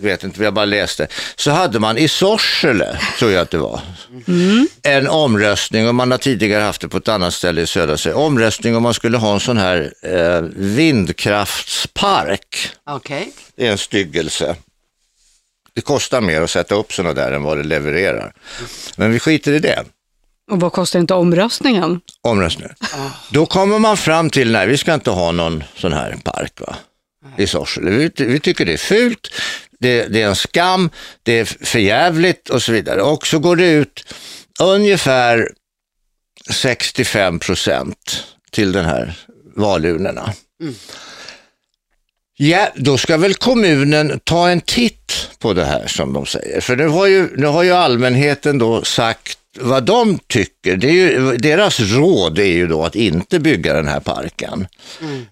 vet 0.00 0.24
inte, 0.24 0.42
jag 0.42 0.54
bara 0.54 0.64
läste, 0.64 1.06
så 1.36 1.50
hade 1.50 1.80
man 1.80 1.98
i 1.98 2.08
Sorsele, 2.08 2.98
tror 3.18 3.30
jag 3.30 3.42
att 3.42 3.50
det 3.50 3.58
var, 3.58 3.80
en 4.82 5.08
omröstning, 5.08 5.88
och 5.88 5.94
man 5.94 6.10
har 6.10 6.18
tidigare 6.18 6.62
haft 6.62 6.80
det 6.80 6.88
på 6.88 6.96
ett 6.96 7.08
annat 7.08 7.34
ställe 7.34 7.60
i 7.60 7.66
södra 7.66 7.96
Sverige, 7.96 8.16
omröstning 8.16 8.76
om 8.76 8.82
man 8.82 8.94
skulle 8.94 9.18
ha 9.18 9.34
en 9.34 9.40
sån 9.40 9.58
här 9.58 9.92
eh, 10.02 10.40
vindkraftspark. 10.56 12.70
Okej. 12.86 13.32
Det 13.56 13.66
är 13.66 13.70
en 13.70 13.78
styggelse. 13.78 14.56
Det 15.76 15.82
kostar 15.82 16.20
mer 16.20 16.42
att 16.42 16.50
sätta 16.50 16.74
upp 16.74 16.92
sådana 16.92 17.14
där 17.14 17.32
än 17.32 17.42
vad 17.42 17.56
det 17.56 17.64
levererar. 17.64 18.32
Men 18.96 19.12
vi 19.12 19.18
skiter 19.18 19.52
i 19.52 19.58
det. 19.58 19.84
Och 20.50 20.60
vad 20.60 20.72
kostar 20.72 21.00
inte 21.00 21.14
omröstningen? 21.14 22.00
Omröstning. 22.20 22.68
Då 23.30 23.46
kommer 23.46 23.78
man 23.78 23.96
fram 23.96 24.30
till, 24.30 24.52
nej 24.52 24.66
vi 24.66 24.78
ska 24.78 24.94
inte 24.94 25.10
ha 25.10 25.32
någon 25.32 25.64
sån 25.76 25.92
här 25.92 26.16
park 26.24 26.60
va? 26.60 26.76
i 27.36 27.46
Sorsele. 27.46 27.90
Vi, 27.90 28.10
vi 28.16 28.40
tycker 28.40 28.64
det 28.64 28.72
är 28.72 28.76
fult, 28.76 29.28
det, 29.80 30.06
det 30.06 30.22
är 30.22 30.26
en 30.26 30.36
skam, 30.36 30.90
det 31.22 31.32
är 31.38 31.44
förjävligt 31.44 32.48
och 32.50 32.62
så 32.62 32.72
vidare. 32.72 33.02
Och 33.02 33.26
så 33.26 33.38
går 33.38 33.56
det 33.56 33.70
ut 33.70 34.14
ungefär 34.60 35.48
65 36.50 37.38
procent 37.38 38.24
till 38.50 38.72
den 38.72 38.84
här 38.84 39.18
valurnorna. 39.56 40.32
Ja, 42.38 42.68
då 42.74 42.98
ska 42.98 43.16
väl 43.16 43.34
kommunen 43.34 44.20
ta 44.24 44.48
en 44.48 44.60
titt 44.60 45.30
på 45.38 45.52
det 45.52 45.64
här 45.64 45.86
som 45.86 46.12
de 46.12 46.26
säger. 46.26 46.60
För 46.60 46.76
nu 46.76 46.88
har 46.88 47.06
ju, 47.06 47.36
nu 47.36 47.46
har 47.46 47.62
ju 47.62 47.72
allmänheten 47.72 48.58
då 48.58 48.82
sagt 48.82 49.38
vad 49.60 49.84
de 49.84 50.18
tycker. 50.26 50.76
Det 50.76 50.88
är 50.88 50.92
ju, 50.92 51.36
deras 51.36 51.80
råd 51.80 52.38
är 52.38 52.44
ju 52.44 52.66
då 52.66 52.84
att 52.84 52.94
inte 52.94 53.38
bygga 53.38 53.74
den 53.74 53.88
här 53.88 54.00
parken. 54.00 54.66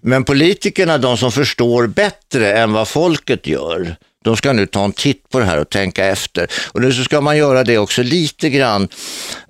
Men 0.01 0.23
politikerna, 0.23 0.97
de 0.97 1.17
som 1.17 1.31
förstår 1.31 1.87
bättre 1.87 2.53
än 2.53 2.73
vad 2.73 2.87
folket 2.87 3.47
gör, 3.47 3.95
de 4.25 4.37
ska 4.37 4.53
nu 4.53 4.65
ta 4.65 4.83
en 4.83 4.91
titt 4.91 5.29
på 5.29 5.39
det 5.39 5.45
här 5.45 5.57
och 5.57 5.69
tänka 5.69 6.05
efter. 6.05 6.47
Och 6.71 6.81
nu 6.81 6.93
så 6.93 7.03
ska 7.03 7.21
man 7.21 7.37
göra 7.37 7.63
det 7.63 7.77
också 7.77 8.03
lite 8.03 8.49
grann 8.49 8.87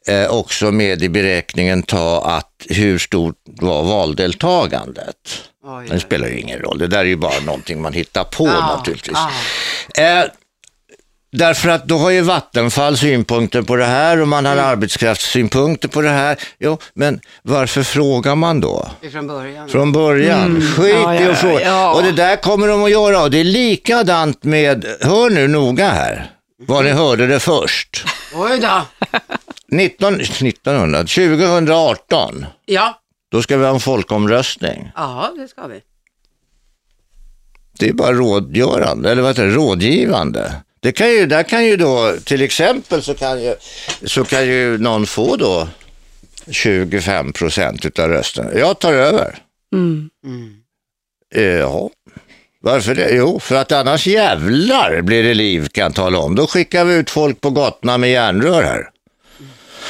eh, 0.07 0.27
också 0.27 0.71
med 0.71 1.01
i 1.03 1.09
beräkningen 1.09 1.83
ta 1.83 2.21
att 2.25 2.51
hur 2.69 2.97
stort 2.99 3.35
var 3.45 3.83
valdeltagandet. 3.83 5.15
Oj, 5.67 5.87
Det 5.89 5.99
spelar 5.99 6.27
ju 6.27 6.39
ingen 6.39 6.59
roll, 6.59 6.77
det 6.77 6.87
där 6.87 6.99
är 6.99 7.03
ju 7.03 7.15
bara 7.15 7.39
någonting 7.39 7.81
man 7.81 7.93
hittar 7.93 8.23
på 8.23 8.47
Ja, 8.47 8.75
naturligtvis. 8.77 9.17
ja. 9.95 10.03
Eh, 10.03 10.25
därför 11.37 11.69
att 11.69 11.85
då 11.85 11.97
har 11.97 12.09
ju 12.09 12.21
Vattenfall 12.21 12.97
synpunkter 12.97 13.61
på 13.61 13.75
det 13.75 13.85
här 13.85 14.21
och 14.21 14.27
man 14.27 14.45
har 14.45 14.53
Mm. 14.53 14.65
arbetskraftssynpunkter 14.65 15.87
på 15.87 16.01
det 16.01 16.09
här. 16.09 16.37
Jo, 16.59 16.77
men 16.93 17.19
varför 17.41 17.83
frågar 17.83 18.35
man 18.35 18.59
då? 18.61 18.87
Från 19.11 19.27
början. 19.27 19.69
Från 19.69 19.91
början, 19.91 20.61
skit 20.61 20.95
Ja, 21.03 21.15
i 21.15 21.27
att 21.27 21.37
fråga. 21.37 21.61
ja. 21.61 21.93
Och 21.95 22.03
det 22.03 22.11
där 22.11 22.35
kommer 22.35 22.67
de 22.67 22.83
att 22.83 22.91
göra 22.91 23.21
och 23.21 23.31
det 23.31 23.39
är 23.39 23.43
likadant 23.43 24.43
med, 24.43 24.85
hör 25.01 25.29
nu 25.29 25.47
noga 25.47 25.89
här, 25.89 26.31
var 26.67 26.83
ni 26.83 26.89
hörde 26.89 27.27
det 27.27 27.39
först. 27.39 28.05
Oj 28.35 28.59
då. 28.59 28.81
19, 29.71 30.15
1900, 30.21 30.99
2018, 30.99 32.45
Ja. 32.65 32.99
då 33.31 33.41
ska 33.41 33.57
vi 33.57 33.65
ha 33.65 33.73
en 33.73 33.79
folkomröstning. 33.79 34.91
Ja, 34.95 35.31
det 35.37 35.47
ska 35.47 35.67
vi. 35.67 35.79
Det 37.79 37.89
är 37.89 37.93
bara 37.93 38.11
rådgörande, 38.13 39.11
eller 39.11 39.21
vad 39.21 39.31
heter 39.31 39.45
det, 39.45 39.53
rådgivande. 39.55 40.51
Det 40.85 40.91
kan 40.91 41.09
ju, 41.09 41.25
där 41.25 41.43
kan 41.43 41.65
ju 41.65 41.77
då, 41.77 42.15
till 42.25 42.41
exempel 42.41 43.03
så 43.03 43.13
kan 43.13 43.43
ju, 43.43 43.55
så 44.03 44.25
kan 44.25 44.45
ju 44.45 44.77
någon 44.77 45.05
få 45.05 45.35
då 45.35 45.67
25 46.51 47.33
procent 47.33 47.85
utav 47.85 48.09
rösterna. 48.09 48.49
Jag 48.55 48.79
tar 48.79 48.93
över. 48.93 49.37
Mm. 49.73 50.09
Eh, 51.35 51.43
Ja, 51.43 51.89
varför 52.61 52.95
det? 52.95 53.09
Jo, 53.11 53.39
för 53.39 53.55
att 53.55 53.71
annars 53.71 54.07
jävlar 54.07 55.01
blir 55.01 55.23
det 55.23 55.33
liv 55.33 55.67
kan 55.67 55.83
jag 55.83 55.95
tala 55.95 56.17
om. 56.19 56.35
Då 56.35 56.47
skickar 56.47 56.85
vi 56.85 56.95
ut 56.95 57.09
folk 57.09 57.41
på 57.41 57.49
gatorna 57.49 57.97
med 57.97 58.11
järnrör 58.11 58.63
här. 58.63 58.89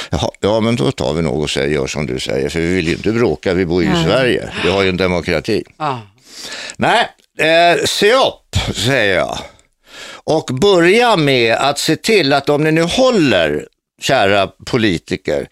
Jaha, 0.10 0.30
ja, 0.40 0.60
men 0.60 0.76
då 0.76 0.92
tar 0.92 1.14
vi 1.14 1.22
nog 1.22 1.42
och 1.42 1.50
säger, 1.50 1.70
gör 1.70 1.88
som 1.88 2.06
du 2.06 2.20
säger, 2.20 2.50
för 2.50 2.60
vi 2.60 2.76
vill 2.76 2.88
ju 2.88 2.94
inte 2.94 3.12
bråka, 3.12 3.54
vi 3.54 3.66
bor 3.66 3.84
ju 3.84 3.90
i 3.90 4.04
Sverige, 4.04 4.50
vi 4.64 4.70
har 4.70 4.84
ju 4.84 4.90
en 4.90 4.98
demokrati. 4.98 5.64
Ja. 5.78 6.02
Nej, 6.78 7.08
eh, 7.40 7.86
se 7.86 8.14
upp 8.14 8.76
säger 8.76 9.16
jag. 9.16 9.38
Och 10.26 10.46
börja 10.46 11.16
med 11.16 11.56
att 11.56 11.80
se 11.80 11.96
till 11.96 12.34
att 12.34 12.50
om 12.50 12.64
ni 12.64 12.72
nu 12.72 12.82
håller, 12.82 13.68
kära 14.02 14.48
politiker, 14.48 15.48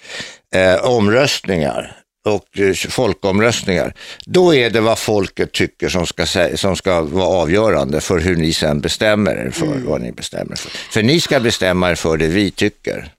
eh, 0.56 0.76
omröstningar 0.76 1.98
och 2.26 2.60
eh, 2.60 2.74
folkomröstningar, 2.74 3.94
då 4.26 4.56
är 4.56 4.70
det 4.70 4.82
vad 4.82 5.00
folket 5.00 5.52
tycker 5.52 5.90
som 5.90 6.06
ska, 6.06 6.26
som 6.56 6.76
ska 6.76 7.02
vara 7.02 7.28
avgörande 7.28 8.02
för 8.02 8.20
hur 8.20 8.36
ni 8.36 8.54
sen 8.54 8.82
bestämmer 8.82 9.32
er 9.32 9.52
för 9.52 9.66
vad 9.66 10.02
ni 10.02 10.12
bestämmer 10.12 10.56
för. 10.56 10.72
För 10.92 11.04
ni 11.04 11.22
ska 11.22 11.40
bestämma 11.40 11.92
er 11.92 11.96
för 11.96 12.18
det 12.18 12.28
vi 12.28 12.52
tycker. 12.52 13.12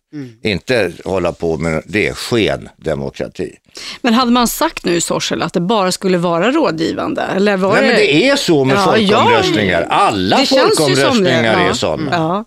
Inte 0.42 0.92
hålla 1.04 1.32
på 1.32 1.56
med 1.58 1.82
det 1.86 2.14
skendemokrati. 2.16 3.52
Men 4.02 4.14
hade 4.14 4.30
man 4.32 4.48
sagt 4.48 4.84
nu 4.84 4.94
i 4.94 5.00
Sorsele 5.00 5.44
att 5.44 5.52
det 5.52 5.60
bara 5.60 5.92
skulle 5.92 6.18
vara 6.18 6.50
rådgivande? 6.52 7.22
Eller 7.22 7.56
var 7.56 7.72
Nej, 7.72 7.82
men 7.82 7.96
det 7.96 8.28
är 8.28 8.36
så 8.36 8.64
med 8.64 8.76
Ja, 8.76 8.96
ja. 8.98 9.16
folkomröstningar. 9.18 9.82
Alla 9.82 10.36
Det 10.36 10.46
känns 10.46 10.70
ju 10.70 10.74
som 10.74 10.94
det, 10.94 10.96
folkomröstningar 10.96 11.60
ja. 11.60 11.68
är 11.68 11.72
sådana. 11.72 12.44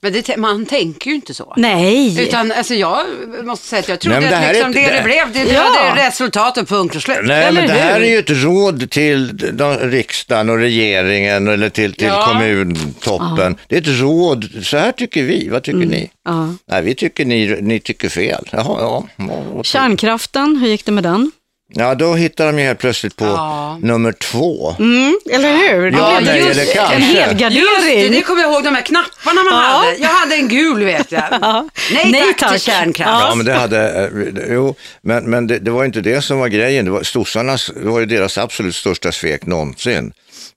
Ja. 0.00 0.10
Men 0.10 0.12
det, 0.26 0.36
man 0.36 0.66
tänker 0.66 1.10
ju 1.10 1.14
inte 1.16 1.34
så. 1.34 1.54
Nej. 1.56 2.22
Utan 2.22 2.52
alltså 2.52 2.74
jag 2.74 3.04
måste 3.44 3.66
säga 3.66 3.80
att 3.80 3.88
jag 3.88 4.00
trodde 4.00 4.20
Nej, 4.20 4.28
det 4.30 4.36
att 4.36 4.42
här 4.42 4.48
är 4.50 4.54
liksom 4.54 4.68
inte- 4.68 4.80
det 4.80 4.86
det 4.86 4.96
det- 4.98 5.02
blev, 5.04 5.32
det, 5.32 5.44
det 5.44 5.54
Ja. 5.54 5.60
hade 5.88 6.06
resultat 6.08 6.58
och 6.58 6.68
punkt 6.68 6.96
och 6.96 7.02
slut. 7.02 7.18
Nej, 7.22 7.44
Eller 7.44 7.60
men 7.60 7.70
det 7.70 7.74
här 7.82 8.00
hur? 8.00 8.06
är 8.06 8.10
ju 8.10 8.18
ett 8.18 8.30
råd 8.30 8.90
till 8.90 9.36
de, 9.56 9.76
riksdagen 9.78 10.50
och 10.50 10.58
regeringen 10.58 11.48
eller 11.48 11.68
till, 11.68 11.92
till 11.94 12.06
Ja. 12.06 12.26
kommuntoppen. 12.26 13.56
Det 13.68 13.76
är 13.76 13.80
ett 13.80 14.00
råd. 14.00 14.50
Så 14.62 14.76
här 14.76 14.92
tycker 14.92 15.22
vi. 15.22 15.48
Vad 15.48 15.62
tycker 15.62 15.78
ni? 15.78 16.10
Ja. 16.24 16.54
Nej, 16.70 16.82
vi 16.82 16.94
tycker 16.94 17.24
ni, 17.24 17.58
ni 17.60 17.80
tycker 17.80 18.08
fel. 18.08 18.48
Jaha, 18.52 18.76
ja. 18.80 19.08
ja. 19.54 19.62
Kärnkraften, 19.62 20.56
hur 20.56 20.68
gick 20.68 20.84
det 20.84 20.92
med 20.92 21.04
den? 21.04 21.30
Ja, 21.74 21.94
då 21.94 22.14
hittar 22.14 22.46
de 22.46 22.58
ju 22.58 22.64
helt 22.64 22.78
plötsligt 22.78 23.16
på 23.16 23.24
Ja. 23.24 23.78
nummer 23.82 24.12
två. 24.12 24.74
Mm, 24.78 25.18
eller 25.30 25.52
hur? 25.56 25.90
Det 25.90 25.98
Ja, 25.98 26.20
blev 26.20 26.32
nej, 26.34 26.40
eller 26.50 26.62
en 26.62 26.68
kanske. 26.74 26.94
Just 26.98 27.14
det, 27.14 27.20
helgardering. 27.22 28.12
det 28.12 28.22
kommer 28.22 28.42
jag 28.42 28.52
ihåg, 28.52 28.64
de 28.64 28.74
här 28.74 28.82
knapparna 28.82 29.42
man 29.42 29.52
Ja. 29.52 29.60
hade. 29.68 29.96
Jag 29.96 30.08
hade 30.08 30.34
en 30.34 30.48
gul 30.48 30.84
vet 30.84 31.12
jag. 31.12 31.22
Ja. 31.40 31.68
Nej, 31.92 32.10
Nej, 32.12 32.22
tack, 32.22 32.38
tack. 32.38 32.50
till 32.50 32.60
kärnkraft. 32.60 33.24
Ja, 33.28 33.34
men 33.34 33.46
det 33.46 33.54
hade, 33.54 34.04
eh, 34.04 34.52
jo, 34.54 34.74
men, 35.02 35.24
men 35.30 35.46
det, 35.46 35.58
det 35.58 35.70
var 35.70 35.84
inte 35.84 36.00
det 36.00 36.22
som 36.22 36.38
var 36.38 36.48
grejen. 36.48 36.84
Det 36.84 36.90
var 36.90 37.02
sossarnas, 37.02 37.70
det 37.82 37.88
var 37.88 38.00
ju 38.00 38.06
deras 38.06 38.38
absolut 38.38 38.76
största 38.76 39.12
svek 39.12 39.46
någonsin. 39.46 40.12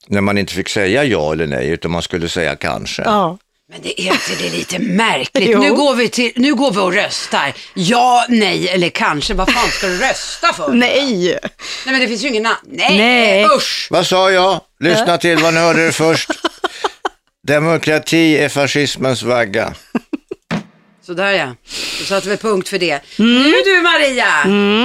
När 0.07 0.21
man 0.21 0.37
inte 0.37 0.53
fick 0.53 0.69
säga 0.69 1.03
ja 1.03 1.31
eller 1.31 1.47
nej, 1.47 1.69
utan 1.69 1.91
man 1.91 2.01
skulle 2.01 2.29
säga 2.29 2.55
kanske. 2.55 3.01
Ja. 3.05 3.37
Men 3.71 3.81
det 3.81 4.01
är 4.01 4.13
inte 4.13 4.43
det 4.43 4.49
lite 4.49 4.79
märkligt? 4.79 5.59
Nu 5.59 5.73
går, 5.73 5.95
vi 5.95 6.09
till, 6.09 6.31
nu 6.35 6.55
går 6.55 6.71
vi 6.71 6.79
och 6.79 6.93
röstar. 6.93 7.53
Ja, 7.73 8.25
nej 8.29 8.69
eller 8.69 8.89
kanske. 8.89 9.33
Vad 9.33 9.53
fan 9.53 9.69
ska 9.69 9.87
du 9.87 9.97
rösta 9.97 10.53
för? 10.53 10.71
Nej. 10.73 11.25
Nej 11.25 11.39
men 11.85 11.99
det 11.99 12.07
finns 12.07 12.23
ju 12.23 12.27
ingen 12.27 12.45
annan. 12.45 12.57
Nej, 12.67 12.97
Nej. 12.97 13.45
usch. 13.57 13.87
Vad 13.89 14.07
sa 14.07 14.31
jag? 14.31 14.61
Lyssna 14.79 15.17
till 15.17 15.37
vad 15.37 15.53
ni 15.53 15.59
hörde 15.59 15.85
det 15.85 15.91
först. 15.91 16.29
Demokrati 17.47 18.37
är 18.37 18.49
fascismens 18.49 19.23
vagga. 19.23 19.73
Sådär 21.03 21.31
ja, 21.31 21.55
då 21.99 22.05
satte 22.05 22.29
vi 22.29 22.37
punkt 22.37 22.69
för 22.69 22.79
det. 22.79 22.99
Nu 23.17 23.51
du 23.65 23.81
Maria, 23.81 24.43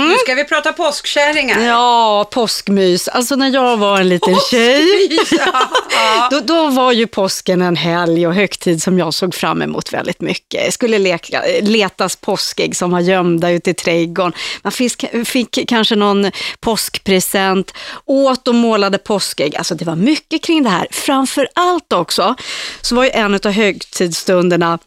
nu 0.08 0.14
ska 0.18 0.34
vi 0.34 0.44
prata 0.44 0.72
påskkärringar. 0.72 1.60
Ja, 1.60 2.28
påskmys. 2.32 3.08
Alltså 3.08 3.36
när 3.36 3.48
jag 3.48 3.76
var 3.76 4.00
en 4.00 4.08
liten 4.08 4.36
tjej, 4.50 5.18
Ja. 5.30 6.28
då, 6.30 6.40
då 6.40 6.66
var 6.68 6.92
ju 6.92 7.06
påsken 7.06 7.62
en 7.62 7.76
helg 7.76 8.26
och 8.26 8.34
högtid 8.34 8.82
som 8.82 8.98
jag 8.98 9.14
såg 9.14 9.34
fram 9.34 9.62
emot 9.62 9.92
väldigt 9.92 10.20
mycket. 10.20 10.64
Det 10.66 10.72
skulle 10.72 10.98
leka, 10.98 11.42
letas 11.60 12.16
påskägg 12.16 12.76
som 12.76 12.90
var 12.90 13.00
gömda 13.00 13.50
ute 13.50 13.70
i 13.70 13.74
trädgården. 13.74 14.32
Man 14.62 14.72
fick, 14.72 15.04
fick 15.24 15.68
kanske 15.68 15.96
någon 15.96 16.30
påskpresent, 16.60 17.72
åt 18.04 18.48
och 18.48 18.54
målade 18.54 18.98
påskägg. 18.98 19.56
Alltså 19.56 19.74
det 19.74 19.84
var 19.84 19.96
mycket 19.96 20.42
kring 20.44 20.62
det 20.62 20.70
här. 20.70 20.86
Framför 20.90 21.48
allt 21.54 21.92
också 21.92 22.34
så 22.80 22.94
var 22.94 23.04
ju 23.04 23.10
en 23.10 23.34
av 23.34 23.50
högtidsstunderna 23.50 24.78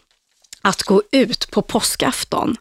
att 0.61 0.83
gå 0.83 1.01
ut 1.11 1.51
på 1.51 1.61
påskafton 1.61 2.55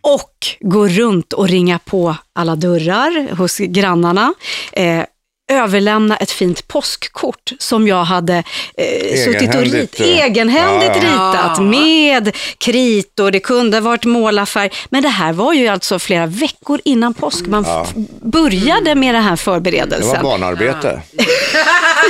och 0.00 0.46
gå 0.60 0.88
runt 0.88 1.32
och 1.32 1.48
ringa 1.48 1.78
på 1.78 2.16
alla 2.32 2.56
dörrar 2.56 3.34
hos 3.36 3.58
grannarna. 3.58 4.34
Eh, 4.72 5.04
överlämna 5.52 6.16
ett 6.16 6.30
fint 6.30 6.68
påskkort 6.68 7.52
som 7.58 7.88
jag 7.88 8.04
hade 8.04 8.34
eh, 8.76 9.24
suttit 9.24 9.54
och 9.54 9.60
Egenhändigt, 9.62 10.00
rit, 10.00 10.00
eh, 10.00 10.24
egenhändigt 10.24 10.90
ja, 10.94 11.02
ja. 11.02 11.12
ritat 11.12 11.56
Ja. 11.58 11.62
med 11.62 12.36
kritor, 12.58 13.30
det 13.30 13.40
kunde 13.40 13.76
ha 13.76 13.82
varit 13.82 14.04
målarfärg. 14.04 14.70
Men 14.88 15.02
det 15.02 15.08
här 15.08 15.32
var 15.32 15.52
ju 15.52 15.68
alltså 15.68 15.98
flera 15.98 16.26
veckor 16.26 16.80
innan 16.84 17.14
påsk 17.14 17.46
man 17.46 17.66
f- 17.84 17.92
började 18.22 18.94
med 18.94 19.14
den 19.14 19.22
här 19.22 19.30
Det 19.30 19.36
förberedelsen. 19.36 20.08
var 20.22 20.22
barnarbete. 20.22 21.00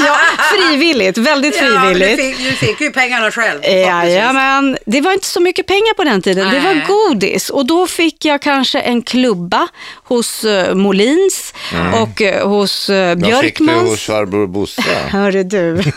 ja, 0.07 0.17
frivilligt, 0.57 1.19
väldigt 1.19 1.57
Ja, 1.63 1.81
frivilligt. 1.81 2.17
du, 2.17 2.23
fick, 2.35 2.39
du 2.61 2.67
fick 2.67 2.81
ju 2.81 2.91
pengarna 2.91 3.31
själv. 3.31 3.65
Jajamän, 3.65 4.79
det 4.87 5.01
var 5.01 5.13
inte 5.13 5.27
så 5.27 5.41
mycket 5.41 5.67
pengar 5.67 5.95
på 5.95 6.05
den 6.05 6.23
tiden. 6.23 6.51
Det 6.51 6.61
var 6.61 6.75
Nej. 6.75 6.85
godis 6.89 7.51
och 7.51 7.67
då 7.67 7.87
fick 7.87 8.25
jag 8.25 8.43
kanske 8.43 8.81
en 8.81 9.03
klubba 9.03 9.69
hos 10.05 10.45
uh, 10.45 10.75
Molins 10.75 11.55
och 12.03 12.23
eh, 12.23 12.49
hos 12.49 12.91
Vad 13.31 13.41
fick 13.41 13.59
du 13.59 13.65
Björkmans. 13.65 13.91
hos 13.91 14.01
farbror 14.03 14.47
Bosse? 14.47 14.83
Hörru 15.09 15.43
du. 15.45 15.83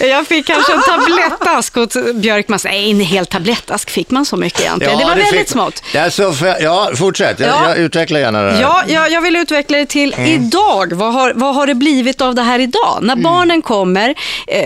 Jag 0.00 0.26
fick 0.26 0.46
kanske 0.46 0.72
en 0.72 0.82
tablettask 0.82 1.74
hos 1.74 1.88
Björkmans. 2.14 2.64
Nej, 2.64 2.90
en 2.90 3.00
hel 3.00 3.26
tablettask 3.26 3.90
fick 3.90 4.10
man 4.10 4.24
så 4.26 4.36
mycket 4.36 4.60
egentligen. 4.60 4.98
det 4.98 5.04
var 5.04 5.10
väldigt 5.16 5.28
fick- 5.30 5.48
smått. 5.50 5.82
Alltså, 5.96 6.34
ja, 6.60 6.90
fortsätt. 6.96 7.40
Jag, 7.40 7.48
Ja. 7.48 7.68
jag 7.68 7.78
utvecklar 7.78 8.20
gärna 8.20 8.42
det 8.42 8.52
här. 8.52 8.60
Ja, 8.62 8.82
jag, 8.88 9.10
jag 9.10 9.20
vill 9.20 9.36
utveckla 9.36 9.78
det 9.78 9.86
till 9.86 10.14
Mm. 10.14 10.26
idag. 10.26 10.92
Vad 10.92 11.12
har, 11.12 11.32
vad 11.36 11.54
har 11.54 11.66
det 11.66 11.74
blivit 11.74 12.20
av 12.20 12.34
det 12.34 12.42
här 12.42 12.58
idag? 12.58 12.98
När 13.02 13.12
Mm. 13.12 13.22
barnen 13.22 13.62
kommer, 13.62 14.14
eh, 14.46 14.62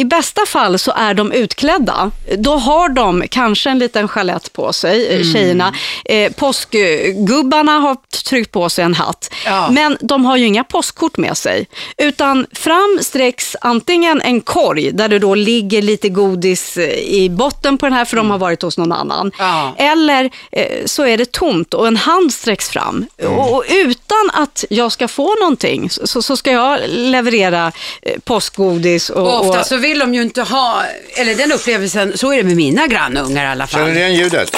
i 0.00 0.02
bästa 0.04 0.46
fall 0.46 0.78
så 0.78 0.92
är 0.96 1.14
de 1.14 1.32
utklädda. 1.32 2.10
Då 2.38 2.56
har 2.56 2.88
de 2.88 3.24
kanske 3.30 3.70
en 3.70 3.78
liten 3.78 4.08
chalett 4.08 4.52
på 4.52 4.72
sig, 4.72 5.08
Mm. 5.14 5.20
eh, 5.28 5.32
tjejerna. 5.32 5.74
Eh, 6.04 6.32
påskgubbarna 6.32 7.72
har 7.78 7.96
tryckt 8.24 8.52
på 8.52 8.68
sig 8.68 8.84
en 8.84 8.94
hatt. 8.94 9.30
Ja. 9.46 9.70
Men 9.70 9.96
de 10.00 10.24
har 10.24 10.36
ju 10.36 10.46
inga 10.46 10.64
påskkort 10.64 11.16
med 11.16 11.36
sig. 11.36 11.66
Utan 11.96 12.46
fram 12.52 12.98
sträcks 13.02 13.56
antingen 13.60 13.91
en 14.22 14.40
korg 14.40 14.92
där 14.92 15.08
det 15.08 15.18
då 15.18 15.34
ligger 15.34 15.82
lite 15.82 16.08
godis 16.08 16.76
eh, 16.76 16.98
i 16.98 17.30
botten 17.30 17.78
på 17.78 17.86
den 17.86 17.92
här 17.92 18.04
för 18.04 18.16
de 18.16 18.30
har 18.30 18.38
varit 18.38 18.62
hos 18.62 18.78
någon 18.78 18.92
annan. 18.92 19.32
Ja. 19.38 19.74
Eller 19.78 20.30
eh, 20.52 20.84
så 20.86 21.06
är 21.06 21.16
det 21.18 21.32
tomt 21.32 21.74
och 21.74 21.86
en 21.86 21.96
hand 21.96 22.32
sträcks 22.32 22.68
fram. 22.68 23.06
Och, 23.22 23.52
och 23.54 23.64
utan 23.68 24.30
att 24.32 24.64
jag 24.70 24.92
ska 24.92 25.08
få 25.08 25.34
någonting 25.40 25.90
så, 25.90 26.22
så 26.22 26.36
ska 26.36 26.50
jag 26.52 26.80
leverera 26.88 27.72
eh, 28.02 28.18
påskgodis. 28.24 29.10
Och, 29.10 29.22
Och 29.26 29.40
ofta 29.40 29.60
och, 29.60 29.66
så 29.66 29.76
vill 29.76 29.98
de 29.98 30.14
ju 30.14 30.22
inte 30.22 30.42
ha, 30.42 30.82
eller 31.16 31.34
den 31.34 31.52
upplevelsen, 31.52 32.18
så 32.18 32.32
är 32.32 32.36
det 32.36 32.42
med 32.42 32.56
mina 32.56 32.86
grannungar 32.86 33.44
i 33.44 33.48
alla 33.48 33.66
fall. 33.66 33.80
Känner 33.80 33.94
du 33.94 33.98
igen 34.00 34.14
ljudet? 34.14 34.56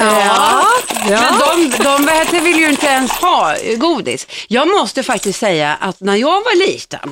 Ja, 0.00 0.62
Ja. 1.10 1.20
men 1.20 1.70
de, 1.70 1.82
de 1.84 2.08
heter, 2.08 2.40
vill 2.40 2.56
ju 2.58 2.68
inte 2.70 2.86
ens 2.86 3.10
ha 3.12 3.54
godis. 3.76 4.26
Jag 4.48 4.68
måste 4.68 5.02
faktiskt 5.02 5.38
säga 5.38 5.76
att 5.80 6.00
när 6.00 6.16
jag 6.16 6.30
var 6.44 6.66
liten, 6.68 7.10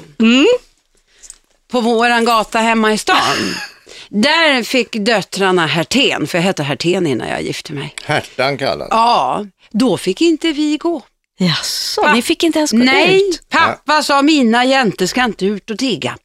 på 1.75 1.81
våran 1.81 2.25
gata 2.25 2.59
hemma 2.59 2.93
i 2.93 2.99
stan, 2.99 3.55
där 4.09 4.63
fick 4.63 4.93
döttrarna 4.93 5.67
Hertén, 5.67 6.27
för 6.27 6.39
jag 6.39 6.43
hette 6.43 6.63
Hertén 6.63 7.07
innan 7.07 7.29
jag 7.29 7.43
gifte 7.43 7.73
mig. 7.73 7.95
Hertan 8.05 8.59
kallad. 8.59 8.89
Ja, 8.91 9.47
då 9.71 9.97
fick 9.97 10.21
inte 10.21 10.53
vi 10.53 10.77
gå. 10.77 11.03
Jaså, 11.39 12.13
ni 12.15 12.23
fick 12.23 12.43
inte 12.43 12.59
ens 12.59 12.73
gå 12.73 12.79
Nej, 12.79 13.29
ut? 13.29 13.49
pappa 13.49 14.03
sa 14.03 14.23
mina 14.23 14.65
jäntor 14.65 15.07
ska 15.07 15.25
inte 15.25 15.47
ut 15.47 15.71
och 15.71 15.79
tigga. 15.79 16.17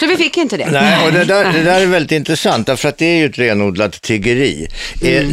Så 0.00 0.06
vi 0.06 0.16
fick 0.16 0.36
inte 0.36 0.56
det. 0.56 0.68
Nej, 0.70 1.06
och 1.06 1.12
det 1.12 1.24
där, 1.24 1.52
det 1.52 1.62
där 1.62 1.80
är 1.80 1.86
väldigt 1.86 2.12
intressant, 2.12 2.66
därför 2.66 2.88
att 2.88 2.98
det 2.98 3.06
är 3.06 3.16
ju 3.16 3.26
ett 3.26 3.38
renodlat 3.38 4.02
tiggeri. 4.02 4.68
Eh, 5.02 5.24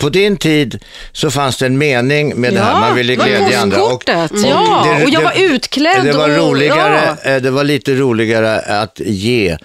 På 0.00 0.08
din 0.08 0.36
tid 0.36 0.78
så 1.12 1.30
fanns 1.30 1.56
det 1.56 1.66
en 1.66 1.78
mening 1.78 2.36
med 2.40 2.52
det 2.54 2.60
här, 2.60 2.80
man 2.80 2.94
ville 2.96 3.16
det 3.16 3.24
glädja 3.24 3.58
andra. 3.60 3.76
påskkortet. 3.78 4.30
Ja, 4.44 4.96
och 5.04 5.10
jag 5.10 5.20
var 5.22 5.32
utklädd 5.36 6.04
Det 6.04 6.12
var, 6.12 6.28
och- 6.28 6.36
roligare, 6.36 7.16
eh, 7.24 7.36
det 7.42 7.50
var 7.50 7.64
lite 7.64 7.94
roligare 7.94 8.60
att 8.60 9.00
ge 9.04 9.56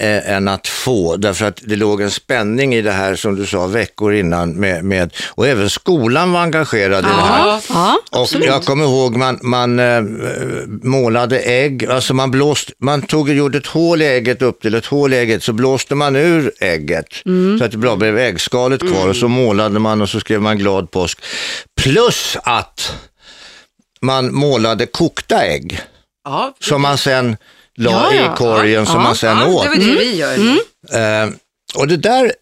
eh, 0.00 0.30
än 0.30 0.48
att 0.48 0.68
få, 0.68 1.16
därför 1.16 1.46
att 1.46 1.60
det 1.64 1.76
låg 1.76 2.00
en 2.00 2.10
spänning 2.10 2.74
i 2.74 2.82
det 2.82 2.92
här 2.92 3.14
som 3.14 3.36
du 3.36 3.46
sa 3.46 3.66
veckor 3.66 4.14
innan 4.14 4.52
med, 4.52 4.84
med 4.84 5.12
och 5.28 5.46
även 5.46 5.70
skolan 5.70 6.32
var 6.32 6.40
engagerad 6.40 7.04
i 7.04 7.08
det 7.08 7.22
här. 7.22 7.62
Ja. 7.68 7.98
Och 8.10 8.20
absolut. 8.20 8.46
jag 8.46 8.64
kommer 8.64 8.84
ihåg 8.84 9.16
man, 9.16 9.38
man 9.42 9.78
eh, 9.78 10.02
målade 10.82 11.40
ägg, 11.40 11.86
alltså 11.86 12.14
man 12.14 12.30
blåste, 12.30 12.72
man 12.78 13.02
tog 13.02 13.28
och 13.28 13.34
gjorde 13.34 13.58
ett 13.58 13.66
hål 13.66 14.02
i 14.02 14.06
ägget 14.06 14.42
upp 14.42 14.62
till 14.62 14.74
ett 14.74 14.86
hål 14.86 15.12
i 15.12 15.18
ägget, 15.18 15.42
så 15.42 15.52
blåste 15.52 15.94
man 15.94 16.16
ur 16.16 16.52
ägget 16.60 17.06
så 17.58 17.64
att 17.64 17.70
det 17.70 17.76
bara 17.76 17.96
blev 17.96 18.18
äggskalet 18.18 18.80
kvar 18.80 19.08
och 19.08 19.16
så 19.16 19.28
målade 19.28 19.78
man 19.78 20.02
och 20.02 20.08
så 20.08 20.20
skrev 20.20 20.42
man 20.42 20.58
glad 20.58 20.90
påsk. 20.90 21.18
Plus 21.80 22.36
att 22.42 22.94
man 24.00 24.34
målade 24.34 24.86
kokta 24.86 25.44
ägg 25.44 25.80
Ja, 26.24 26.54
som 26.60 26.82
man 26.82 26.98
sen 26.98 27.36
la 27.80 27.90
Ja, 27.90 28.14
ja. 28.14 28.34
i 28.34 28.36
korgen 28.36 28.86
som 28.86 28.94
Ja, 28.94 29.02
man 29.02 29.16
sen 29.16 29.38
ja, 29.38 29.46
åt. 29.46 29.62
det 29.62 29.68
var 29.68 29.76
det 29.76 29.98
vi 29.98 30.16
gör. 30.16 30.34
Eh, 31.24 31.30
och 31.74 31.88
det 31.88 31.96
där, 31.96 32.32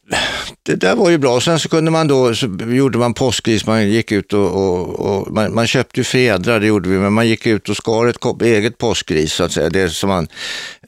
det 0.62 0.74
där 0.74 0.94
var 0.94 1.10
ju 1.10 1.18
bra. 1.18 1.40
Sen 1.40 1.58
så 1.58 1.68
kunde 1.68 1.90
man 1.90 2.08
då, 2.08 2.34
så 2.34 2.46
gjorde 2.68 2.98
man 2.98 3.14
påskris, 3.14 3.66
man 3.66 3.88
gick 3.88 4.12
ut 4.12 4.32
och, 4.32 4.50
och, 4.50 5.00
och 5.00 5.32
man, 5.32 5.54
man 5.54 5.66
köpte 5.66 6.00
ju 6.00 6.04
fjädrar, 6.04 6.60
det 6.60 6.66
gjorde 6.66 6.88
vi, 6.88 6.98
men 6.98 7.12
man 7.12 7.28
gick 7.28 7.46
ut 7.46 7.68
och 7.68 7.76
skar 7.76 8.06
ett 8.06 8.42
eget 8.42 8.78
påskris 8.78 9.32
så 9.32 9.44
att 9.44 9.52
säga, 9.52 9.70
det 9.70 9.90
som 9.90 10.08
man 10.08 10.28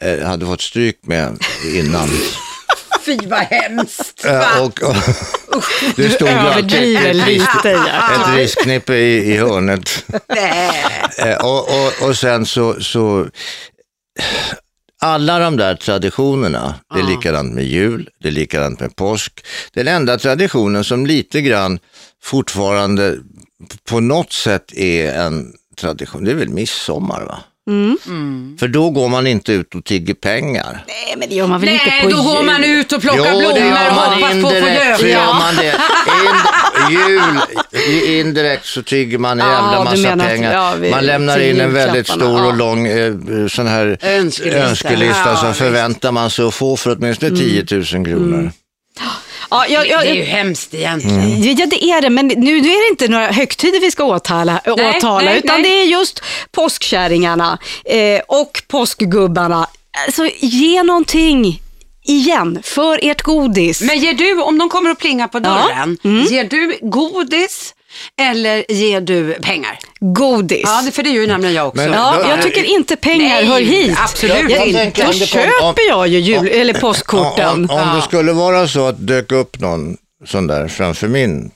eh, 0.01 0.27
hade 0.27 0.47
fått 0.47 0.61
stryk 0.61 0.97
med 1.03 1.39
innan. 1.75 2.09
Fy 3.05 3.19
vad 3.27 3.39
hemskt. 3.39 4.25
Eh, 4.25 4.33
va? 4.33 4.61
och, 4.61 4.83
och, 4.83 4.95
det 5.97 6.03
Du 6.03 6.11
stod 6.11 6.29
alltid 6.29 6.59
överdriver 6.59 7.15
lite. 7.15 7.69
Ja. 7.71 8.15
ett 8.15 8.37
risknippe 8.37 8.95
i, 8.95 9.33
i 9.33 9.37
hörnet. 9.37 10.05
Eh, 11.19 11.45
och, 11.45 11.69
och, 11.69 12.09
och 12.09 12.17
sen 12.17 12.47
så, 12.47 12.81
så, 12.81 13.27
alla 15.03 15.39
de 15.39 15.57
där 15.57 15.75
traditionerna, 15.75 16.75
det 16.95 17.01
är 17.01 17.05
likadant 17.05 17.55
med 17.55 17.65
jul, 17.65 18.09
det 18.23 18.29
är 18.29 18.33
likadant 18.33 18.81
med 18.81 18.97
påsk. 18.97 19.45
Den 19.75 19.89
enda 19.89 20.19
traditionen 20.19 20.85
som 20.85 21.07
lite 21.07 21.41
grann 21.41 21.79
fortfarande 22.23 23.17
på 23.89 24.01
något 24.01 24.33
sätt 24.33 24.73
är 24.73 25.13
en 25.13 25.53
tradition, 25.81 26.25
det 26.25 26.31
är 26.31 26.35
väl 26.35 26.49
midsommar 26.49 27.25
va? 27.25 27.39
För 28.59 28.69
då 28.69 28.91
går 28.91 29.09
man 29.09 29.27
inte 29.27 29.53
ut 29.53 29.75
och 29.75 29.85
tigger 29.85 30.15
pengar. 30.15 30.85
Nej, 30.89 31.15
men 31.17 31.29
det 31.29 31.35
gör 31.35 31.47
man 31.47 31.61
väl 31.61 31.69
inte 31.69 31.85
Nej, 31.87 32.03
på 32.03 32.09
då 32.11 32.23
går 32.23 32.37
jul? 32.37 32.47
man 32.47 32.65
ut 32.65 32.93
och 32.93 33.01
plockar 33.01 33.19
Jo, 33.33 33.39
blommor 33.39 33.59
gör 33.59 33.89
och 33.89 33.95
man 33.95 34.13
hoppas 34.15 34.33
på 34.33 34.47
att 34.49 34.53
få 34.53 34.59
indirekt. 34.59 34.99
Så 35.01 35.07
jul, 36.91 37.41
indirekt 38.21 38.67
så 38.67 38.83
tigger 38.83 39.19
man 39.19 39.41
en 39.41 39.47
jävla 39.49 39.79
du 39.95 40.03
massa 40.03 40.17
pengar. 40.27 40.53
ja, 40.53 40.75
vi- 40.81 40.91
man 40.91 41.07
lämnar 41.07 41.39
in 41.41 41.61
en 41.61 41.75
väldigt 41.75 42.09
stor 42.09 42.47
och 42.47 42.57
lång 42.57 42.87
eh, 42.87 43.13
sån 43.49 43.67
här 43.67 43.99
Önskelista. 44.03 44.59
önskelista 44.61 45.23
Ja, 45.31 45.37
som 45.37 45.55
förväntar 45.55 46.13
man 46.13 46.31
sig 46.31 46.45
att 46.45 46.55
få 46.55 46.77
för 46.77 46.97
åtminstone 46.99 47.37
10 47.37 47.65
000 47.71 47.85
kronor. 47.85 48.53
Ja, 49.51 49.67
jag, 49.69 49.89
jag, 49.89 50.01
Det 50.03 50.09
är 50.11 50.15
ju 50.15 50.23
hemskt 50.23 50.75
egentligen. 50.75 51.43
Ja, 51.59 51.67
det 51.67 51.85
är 51.85 52.03
det, 52.03 52.11
men 52.11 52.27
nu, 52.29 52.61
nu 52.61 52.69
är 52.69 52.87
det 52.87 52.91
inte 52.91 53.09
några 53.09 53.27
högtider 53.27 53.81
vi 53.81 53.91
ska 53.91 54.05
åtala, 54.05 54.61
Nej, 54.67 54.97
åtala 54.99 55.25
nej, 55.25 55.39
utan 55.39 55.63
nej. 55.63 55.71
det 55.71 55.83
är 55.83 55.87
just 55.87 56.23
påskkärringarna 56.53 57.59
eh, 57.85 58.21
och 58.29 58.63
påskgubbarna. 58.69 59.67
Alltså, 60.07 60.29
ge 60.41 60.83
någonting 60.83 61.63
igen 62.11 62.59
för 62.63 62.99
ert 63.03 63.23
godis. 63.23 63.81
Men 63.83 63.99
ger 63.99 64.15
du, 64.15 64.43
om 64.43 64.59
de 64.59 64.69
kommer 64.69 64.91
och 64.91 64.99
plingar 64.99 65.29
på 65.29 65.39
dörren, 65.39 65.99
Mm. 66.05 66.23
ger 66.27 66.45
du 66.45 66.79
godis 66.83 67.75
eller 68.21 68.65
ger 68.73 69.01
du 69.01 69.35
pengar? 69.43 69.79
Godis. 70.01 70.63
Ja, 70.65 70.83
för 70.93 71.03
det 71.03 71.11
är 71.11 71.13
ju 71.13 71.27
nämligen 71.27 71.55
jag 71.55 71.67
också. 71.69 71.83
Men- 71.83 71.93
Ja, 71.93 72.17
Då- 72.23 72.29
jag 72.31 72.43
tycker 72.43 72.65
inte 72.65 72.97
pengar 72.97 73.29
Nej, 73.29 73.45
hör 73.47 73.61
hit. 73.61 73.97
absolut 74.05 74.37
Jag- 74.37 74.51
jag 74.51 74.67
inte. 74.87 75.03
Då 75.03 75.07
om 75.09 75.13
köper 75.13 75.63
om- 75.63 75.75
jag 75.89 76.09
ju 76.09 76.19
jul, 76.19 76.49
eller 76.49 76.75
påskkorten. 76.75 77.49
Om, 77.49 77.71
om 77.71 77.97
det 77.97 78.03
skulle 78.03 78.33
vara 78.33 78.69
så 78.69 78.87
att 78.87 79.07
dök 79.07 79.33
upp 79.33 79.61
någon 79.61 79.97
sån 80.27 80.47
där 80.47 80.69
framför 80.69 81.09
min 81.09 81.51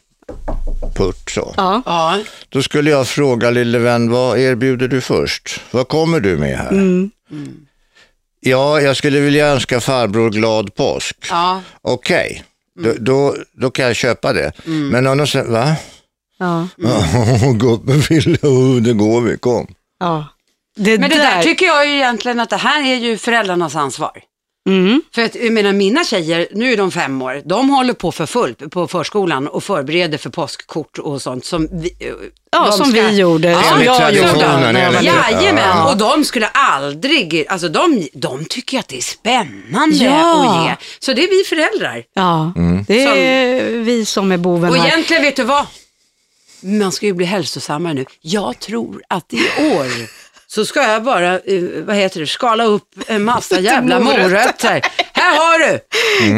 port 0.97 1.31
så. 1.31 1.55
Ja. 1.57 1.83
Ja. 1.87 2.19
Då 2.49 2.63
skulle 2.63 2.91
jag 2.91 3.07
fråga 3.09 3.51
lille 3.51 3.79
vän, 3.79 4.11
vad 4.11 4.39
erbjuder 4.39 4.89
du 4.89 5.01
först? 5.01 5.61
Vad 5.71 5.89
kommer 5.89 6.21
du 6.21 6.37
med 6.37 6.59
här? 6.59 6.71
Mm. 6.71 7.11
Ja, 8.47 8.81
jag 8.81 8.97
skulle 8.97 9.21
vilja 9.21 9.47
önska 9.47 9.81
farbror 9.81 10.31
glad 10.31 10.75
påsk. 10.75 11.17
Ja. 11.31 11.61
Okej, 11.83 12.45
då, 12.83 12.93
då, 12.99 13.37
då 13.53 13.71
kan 13.71 13.85
jag 13.85 13.97
köpa 13.97 14.33
det. 14.33 14.53
Mm. 14.67 14.89
Men 14.89 15.07
om 15.07 15.19
de 15.19 15.27
säger, 15.27 15.47
va? 15.47 15.77
Ja. 16.39 16.69
Gott 17.55 17.85
med 17.85 18.05
Fille, 18.05 18.39
oh, 18.43 18.77
det 18.83 18.93
går 18.93 19.21
vi, 19.21 19.39
kom. 19.39 19.67
Ja. 20.01 20.27
Det 20.77 20.99
Men 20.99 21.11
det 21.11 21.17
där 21.17 21.37
där. 21.37 21.43
tycker 21.43 21.67
jag 21.67 21.87
ju 21.87 21.93
egentligen 21.95 22.41
att 22.41 22.51
det 22.51 22.57
här 22.57 22.87
är 22.87 22.95
ju 22.97 23.19
föräldrarnas 23.19 23.77
ansvar. 23.77 24.23
Mm. 24.69 25.03
För 25.15 25.23
att, 25.23 25.35
jag 25.35 25.53
menar, 25.53 25.73
mina 25.73 26.05
tjejer, 26.05 26.49
nu 26.53 26.73
är 26.73 26.77
de 26.77 26.91
fem 26.91 27.23
år, 27.23 27.43
de 27.45 27.71
håller 27.71 27.93
på 27.93 28.13
för 28.13 28.27
fullt 28.27 28.71
på 28.71 28.89
förskolan 28.89 29.49
och 29.49 29.65
förbereder 29.65 30.19
för 30.19 30.31
påskkort 30.31 30.99
och 30.99 31.23
sånt 31.23 31.45
som 31.45 31.69
vi, 31.73 31.91
Ja, 32.53 32.65
de 32.67 32.73
som 32.73 32.93
vi 32.93 33.11
gjorde, 33.19 33.49
Ja, 33.51 33.63
som 33.63 33.83
jag 33.85 34.13
gjorde. 34.15 35.01
Jajamän, 35.03 35.63
Ja. 35.65 35.91
och 35.91 35.97
de 35.97 36.25
skulle 36.25 36.47
aldrig, 36.47 37.47
alltså 37.49 37.69
de, 37.69 38.09
de 38.13 38.45
tycker 38.45 38.79
att 38.79 38.89
det 38.89 38.97
är 38.97 39.01
spännande 39.03 39.97
Ja. 40.05 40.61
att 40.61 40.67
ge. 40.67 40.77
Så 40.99 41.13
det 41.13 41.25
är 41.25 41.31
vi 41.31 41.45
föräldrar. 41.45 42.05
Ja, 42.15 42.53
det 42.87 43.03
är 43.05 43.71
vi 43.71 44.05
som 44.05 44.33
är 44.33 44.37
boven 44.37 44.71
Och 44.71 44.77
här. 44.77 44.87
egentligen, 44.89 45.23
vet 45.23 45.37
du 45.37 45.43
vad? 45.45 45.67
Man 46.61 46.93
ska 46.93 47.07
ju 47.07 47.13
bli 47.13 47.27
hälsosammare 47.27 47.95
nu. 47.95 48.05
Jag 48.21 48.59
tror 48.59 49.03
att 49.09 49.33
i 49.33 49.37
år 49.59 49.87
så 50.47 50.65
ska 50.65 50.83
jag 50.83 51.03
bara, 51.03 51.35
eh, 51.35 51.63
vad 51.87 51.97
heter 51.97 52.21
det, 52.21 52.27
skala 52.27 52.65
upp 52.65 52.83
en 53.07 53.25
massa 53.25 53.61
jävla 53.61 54.01
morötter. 54.01 54.81
Där 55.15 55.37
har 55.37 55.59
du. 55.59 55.81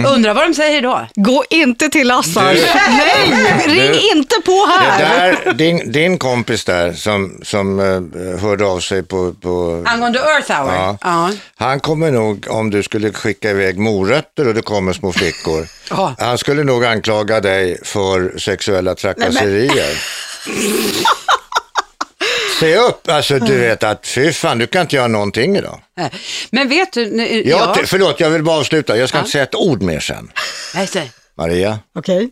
Undrar 0.08 0.34
vad 0.34 0.48
de 0.48 0.54
säger 0.54 0.82
då. 0.82 1.06
Gå 1.14 1.44
inte 1.50 1.88
till 1.88 2.06
Lassar. 2.08 2.54
Du- 2.54 2.60
Nej, 2.60 3.62
ring 3.66 3.92
Du- 3.92 4.18
inte 4.18 4.36
på 4.44 4.66
Det 4.66 5.04
här. 5.04 5.38
där, 5.44 5.52
din, 5.52 5.92
din 5.92 6.18
kompis 6.18 6.64
där 6.64 6.92
som, 6.92 7.40
som 7.42 7.78
eh, 7.80 8.40
hörde 8.40 8.66
av 8.66 8.80
sig 8.80 9.02
på, 9.02 9.32
på 9.32 9.82
Angående 9.86 10.18
Earth 10.18 10.52
Hour. 10.52 10.74
Ja. 10.74 10.98
Ja. 11.00 11.30
Han 11.58 11.80
kommer 11.80 12.10
nog, 12.10 12.46
om 12.50 12.70
du 12.70 12.82
skulle 12.82 13.12
skicka 13.12 13.50
iväg 13.50 13.78
morötter 13.78 14.48
och 14.48 14.54
det 14.54 14.62
kommer 14.62 14.92
små 14.92 15.12
flickor, 15.12 15.66
Ja. 15.90 16.14
han 16.18 16.38
skulle 16.38 16.64
nog 16.64 16.84
anklaga 16.84 17.40
dig 17.40 17.80
för 17.84 18.38
sexuella 18.38 18.94
trakasserier. 18.94 19.98
Se 22.60 22.76
upp, 22.76 23.08
alltså 23.08 23.38
du 23.38 23.58
vet 23.58 23.82
att 23.84 24.06
fy 24.06 24.32
fan, 24.32 24.58
du 24.58 24.66
kan 24.66 24.82
inte 24.82 24.96
göra 24.96 25.06
någonting 25.08 25.56
idag. 25.56 25.80
Eh, 26.00 26.06
Men 26.50 26.68
vet 26.68 26.92
du, 26.92 27.10
nu- 27.10 27.42
Ja, 27.48 27.58
ja. 27.68 27.74
t- 27.74 27.86
förlåt, 27.86 28.20
jag 28.20 28.30
vill 28.30 28.42
bara 28.42 28.58
avsluta. 28.58 28.96
Jag 28.96 29.08
ska 29.08 29.18
inte 29.18 29.30
säga 29.30 29.44
ett 29.44 29.54
ord 29.54 29.82
mer 29.82 30.00
sen. 30.00 30.30
Nej, 30.74 30.86
säg. 30.86 31.10
Maria, 31.36 31.78
Okej, 31.98 32.30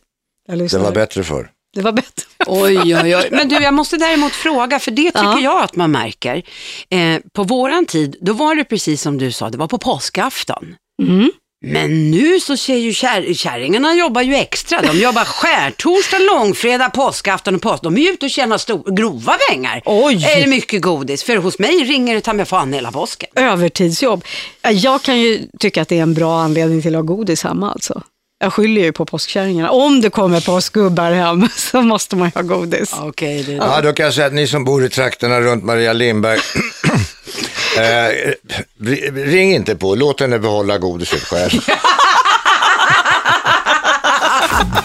jag 0.49 0.59
det 0.59 0.63
lyssnar. 0.63 0.81
var 0.81 0.93
bättre 0.93 1.25
förr. 1.25 1.51
Det 1.75 1.83
var 1.83 1.93
bättre. 1.93 2.23
Oj, 2.47 2.97
oj, 2.97 3.17
oj. 3.17 3.29
Men 3.31 3.49
du, 3.49 3.55
jag 3.63 3.75
måste 3.75 3.97
däremot 3.97 4.33
fråga, 4.33 4.79
för 4.79 4.91
det 4.91 5.03
tycker 5.11 5.19
Ja. 5.25 5.41
jag 5.41 5.63
att 5.63 5.77
man 5.77 5.91
märker. 5.91 6.43
Eh, 6.91 7.19
på 7.33 7.45
våran 7.45 7.87
tid, 7.87 8.17
då 8.21 8.33
var 8.33 8.55
det 8.55 8.65
precis 8.65 9.03
som 9.03 9.19
du 9.19 9.33
sa, 9.33 9.51
det 9.51 9.59
var 9.59 9.69
på 9.69 9.79
påskafton. 9.79 10.75
Mm. 11.03 11.31
Men 11.73 12.11
nu 12.11 12.41
så 12.41 12.57
ser 12.57 12.77
ju 12.77 12.93
kär, 12.93 13.35
kärringarna 13.35 13.95
jobbar 13.95 14.23
ju 14.23 14.35
extra. 14.35 14.83
De 14.83 14.99
jobbar 14.99 15.25
skärtorsdag, 15.25 16.19
långfredag, 16.19 16.93
påskafton 16.93 17.55
och 17.55 17.63
påsk. 17.63 17.83
De 17.83 17.97
är 17.97 18.01
ju 18.01 18.09
ute 18.09 18.27
och 18.27 18.31
tjänar 18.31 18.59
stor, 18.59 18.97
grova 18.97 19.37
pengar. 19.51 19.83
Oj. 19.85 20.25
Är 20.25 20.41
det 20.41 20.47
mycket 20.47 20.83
godis? 20.83 21.25
För 21.25 21.37
hos 21.37 21.59
mig 21.59 21.85
ringer 21.85 22.15
det 22.15 22.21
ta 22.21 22.33
mig 22.33 22.47
fan 22.47 22.73
hela 22.73 22.93
påsken. 22.93 23.29
Övertidsjobb. 23.37 24.25
Ja, 24.63 24.71
Jag 24.71 25.03
kan 25.03 25.21
ju 25.21 25.41
tycka 25.59 25.83
att 25.83 25.89
det 25.89 25.99
är 25.99 26.03
en 26.03 26.15
bra 26.15 26.41
anledning 26.41 26.83
till 26.83 26.95
att 26.95 26.99
ha 26.99 27.15
godis 27.15 27.45
hemma 27.45 27.73
alltså. 27.73 28.03
Jag 28.41 28.53
skyller 28.53 28.83
ju 28.83 28.93
på 28.93 29.07
påskkärringarna. 29.07 29.71
Om 29.71 30.01
det 30.01 30.11
kommer 30.11 30.41
påskgubbar 30.41 31.13
hem 31.13 31.49
så 31.57 31.83
måste 31.83 32.17
man 32.17 32.29
ju 32.29 32.33
ha 32.35 32.43
godis. 32.57 32.95
Okej, 33.01 33.43
det 33.43 33.53
Ja, 33.53 33.81
då 33.81 33.93
kan 33.93 34.05
jag 34.05 34.15
säga 34.15 34.27
att 34.27 34.33
ni 34.33 34.47
som 34.47 34.65
bor 34.65 34.85
i 34.85 34.89
trakterna 34.89 35.41
runt 35.41 35.65
Maria 35.65 35.93
Lindberg, 35.93 36.39
eh, 37.77 38.33
ring 39.15 39.55
inte 39.55 39.77
på, 39.77 39.95
låt 39.95 40.21
henne 40.21 40.39
behålla 40.39 40.79
godiset 40.79 41.23
själv. 41.23 41.51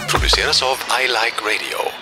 produceras 0.08 0.62
av 0.62 0.76
I 1.02 1.06
Like 1.06 1.40
Radio. 1.42 1.92